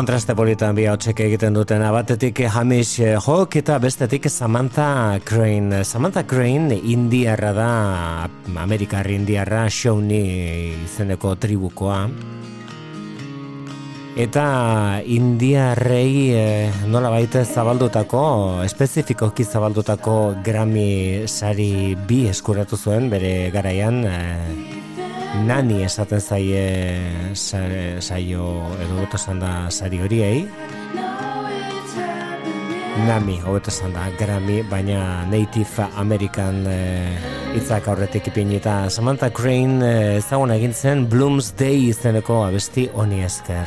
Kontraste 0.01 0.33
politan 0.33 0.73
bi 0.73 0.87
hautsek 0.89 1.19
egiten 1.21 1.53
dutena 1.53 1.91
batetik 1.93 2.39
Hamish 2.55 3.03
Hawk 3.21 3.59
eta 3.61 3.75
bestetik 3.77 4.31
Samantha 4.33 5.19
Crane. 5.29 5.83
Samantha 5.85 6.23
Crane 6.25 6.79
indiarra 6.89 7.51
da, 7.53 7.67
Amerikar 8.63 9.11
indiarra, 9.13 9.67
Shawnee 9.69 10.73
izeneko 10.87 11.35
tribukoa. 11.37 11.99
Eta 14.17 14.49
indiarrei 15.05 16.17
eh, 16.33 16.83
nola 16.89 17.13
baita 17.13 17.45
zabaldutako, 17.45 18.25
espezifikoki 18.65 19.45
zabaldutako 19.45 20.21
Grammy 20.41 21.29
sari 21.29 21.93
bi 22.09 22.25
eskuratu 22.33 22.81
zuen 22.81 23.13
bere 23.13 23.51
garaian 23.53 24.07
eh, 24.09 24.81
Nani 25.47 25.83
esaten 25.87 26.21
zaie 26.21 26.65
sa- 27.35 28.01
saio 28.01 28.47
edo 28.83 29.07
esan 29.15 29.39
da 29.41 29.71
sari 29.71 29.99
horiei. 30.03 30.49
Nami, 33.07 33.39
hobeto 33.41 33.71
esan 33.71 33.93
da, 33.95 34.11
Grammy, 34.19 34.63
baina 34.69 35.25
Native 35.31 35.87
American 35.97 36.67
eh, 36.67 37.17
hitzak 37.55 37.89
aurretik 37.89 38.27
ipinita. 38.27 38.91
Samantha 38.91 39.31
Crane 39.31 39.81
eh, 39.87 40.17
ezaguna 40.19 40.55
egin 40.57 40.75
zen 40.75 41.07
Bloomsday 41.09 41.89
izeneko 41.89 42.43
abesti 42.45 42.91
honi 42.93 43.23
esker. 43.25 43.67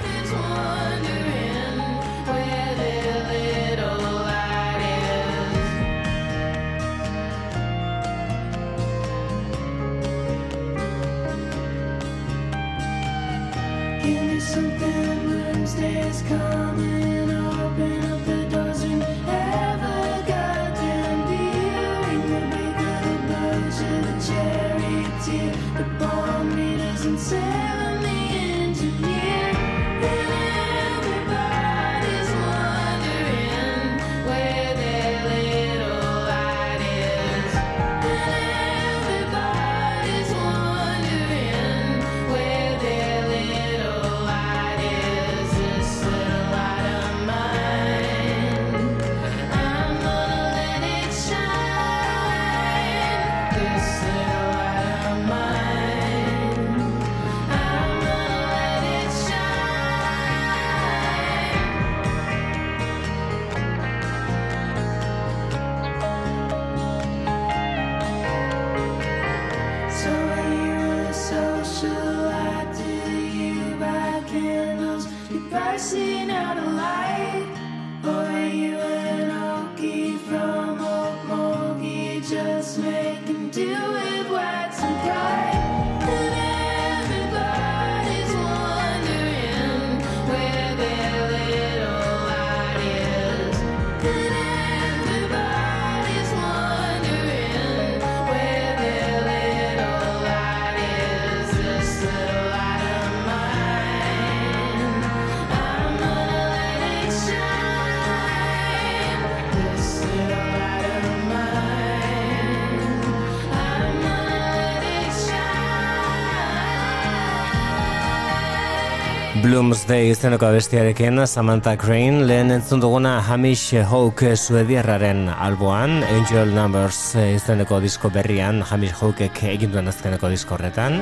Izeneko 120.14 120.45
abestiarekin 120.45 121.23
Samantha 121.26 121.72
Crane 121.77 122.27
lehen 122.27 122.52
entzun 122.53 122.81
duguna 122.84 123.15
Hamish 123.26 123.80
Hawke 123.90 124.35
suediarraren 124.38 125.26
alboan 125.31 126.03
Angel 126.06 126.53
Numbers 126.53 127.15
izeneko 127.18 127.80
disko 127.81 128.11
berrian 128.14 128.61
Hamish 128.69 128.94
Hawkek 128.99 129.41
egin 129.56 129.73
duen 129.73 129.90
azkeneko 129.90 130.30
disko 130.30 130.53
horretan 130.53 130.99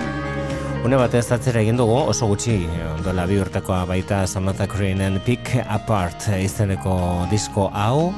Une 0.87 0.95
batez 1.01 1.25
atzera 1.35 1.59
egin 1.59 1.81
dugu 1.81 1.97
oso 2.13 2.29
gutxi 2.31 2.55
dola 3.03 3.27
bi 3.27 3.41
urtekoa 3.43 3.83
baita 3.89 4.23
Samantha 4.27 4.69
Craneen 4.71 5.19
Pick 5.27 5.57
Apart 5.67 6.31
izeneko 6.39 6.95
disko 7.33 7.67
hau 7.75 8.13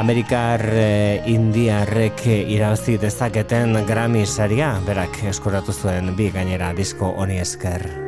Amerikar 0.00 0.64
eh, 0.72 1.22
indiarrek 1.28 2.24
irabazi 2.32 2.96
dezaketen 3.02 3.82
Grammy 3.84 4.24
saria 4.26 4.76
berak 4.86 5.24
eskuratu 5.28 5.76
zuen 5.76 6.14
bi 6.16 6.30
gainera 6.30 6.72
disko 6.72 7.16
honi 7.18 7.42
esker. 7.42 8.07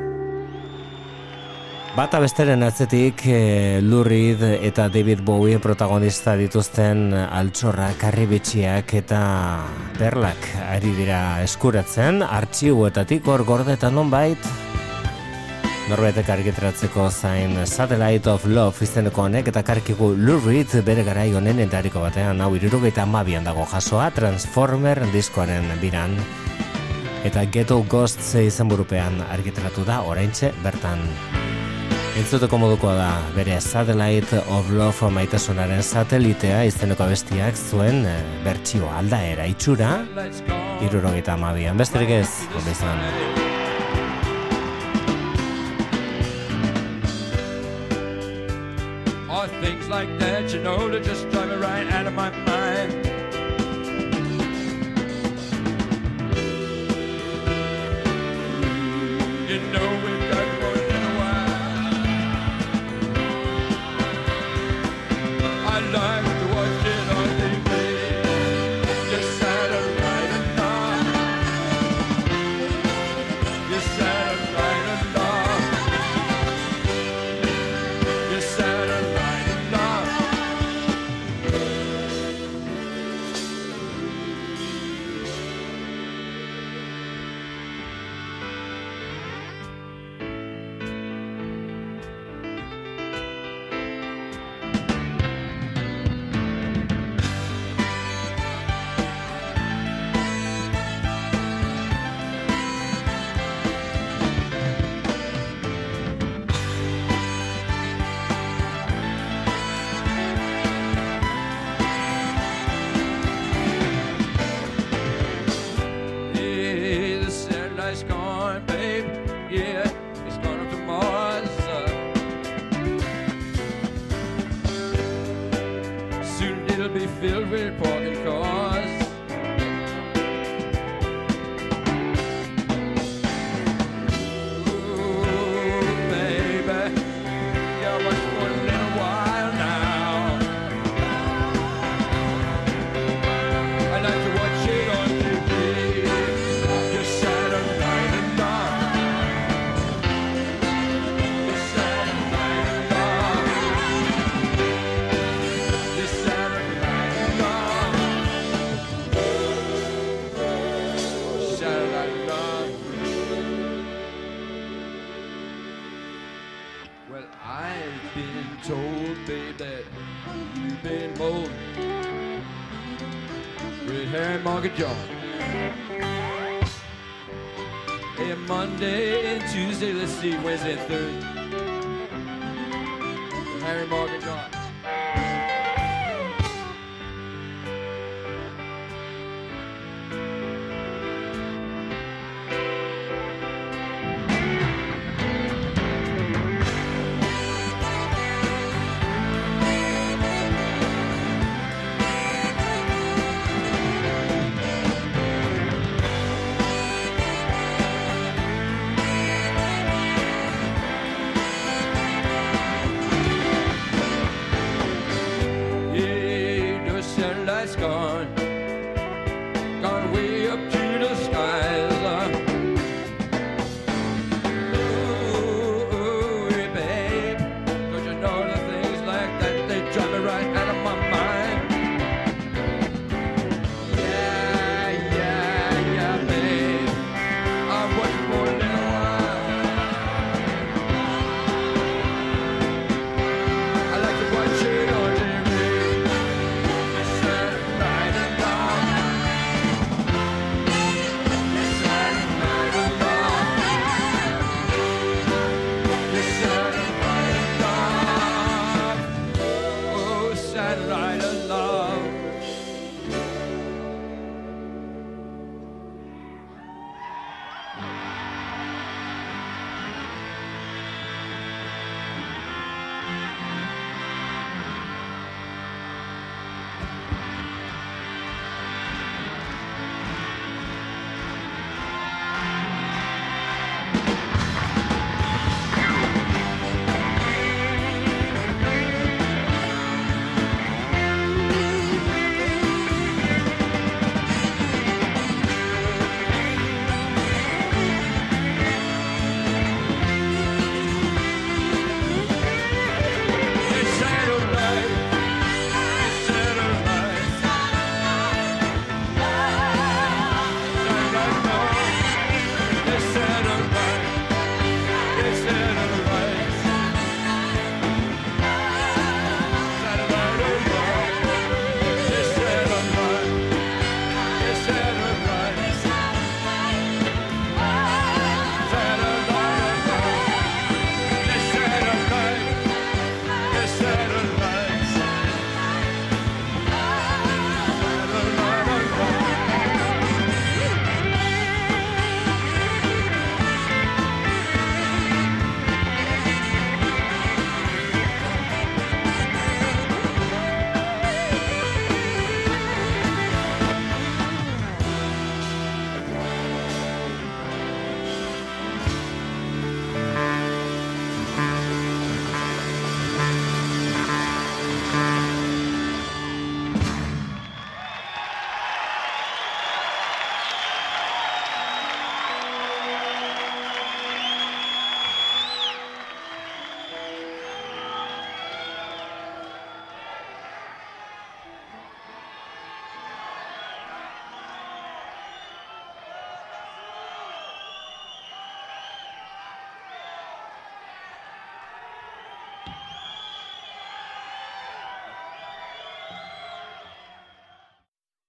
Bata 2.01 2.17
besteren 2.17 2.63
atzetik 2.65 3.27
eh, 3.29 3.81
Lou 3.85 4.01
Reed 4.01 4.41
eta 4.65 4.87
David 4.89 5.21
Bowie 5.21 5.59
protagonista 5.61 6.33
dituzten 6.33 7.13
altxorra 7.13 7.91
karribitxiak 8.01 8.95
eta 9.03 9.19
perlak 9.99 10.47
ari 10.63 10.95
dira 10.97 11.19
eskuratzen, 11.45 12.23
artxiuetatik 12.25 13.29
hor 13.29 13.45
gordetan 13.45 13.99
nonbait, 14.01 14.49
Norbaitek 15.91 16.31
argitaratzeko 16.33 17.11
zain 17.11 17.67
Satellite 17.67 18.33
of 18.33 18.49
Love 18.49 18.81
izeneko 18.89 19.27
honek 19.27 19.53
eta 19.53 19.61
karkigu 19.61 20.15
Lou 20.17 20.39
Reed 20.47 20.79
bere 20.87 21.05
garai 21.05 21.29
honen 21.37 21.61
entariko 21.67 22.01
batean 22.01 22.41
hau 22.41 22.55
irurogeita 22.57 23.05
amabian 23.05 23.45
dago 23.45 23.69
jasoa 23.75 24.09
Transformer 24.17 25.05
diskoaren 25.13 25.69
biran. 25.85 26.17
Eta 27.29 27.45
Ghetto 27.45 27.83
Ghosts 27.85 28.39
izenburupean 28.47 29.21
argitaratu 29.29 29.85
da 29.85 30.01
oraintxe 30.09 30.55
bertan. 30.65 31.05
Entzuteko 32.21 32.59
modukoa 32.61 32.93
da 32.99 33.13
bere 33.33 33.55
Satellite 33.65 34.43
of 34.53 34.69
Love 34.77 35.09
maitasunaren 35.15 35.81
satelitea 35.83 36.59
izeneko 36.69 37.07
abestiak 37.07 37.57
zuen 37.57 38.05
eh, 38.05 38.19
bertsio 38.45 38.91
aldaera 38.93 39.47
itxura 39.49 40.03
irurogeita 40.85 41.33
amabian. 41.39 41.81
Besterik 41.81 42.13
ez, 42.21 42.29
ondo 42.53 42.77
izan. 42.77 43.01
Things 49.61 49.89
like 49.89 50.19
that, 50.21 50.53
you 50.55 50.63
know, 50.63 50.89
that 50.91 51.03
just 51.05 51.29
drive 51.31 51.61
right 51.61 51.91
out 51.93 52.07
of 52.07 52.15
my 52.15 52.31
mind. 52.31 53.10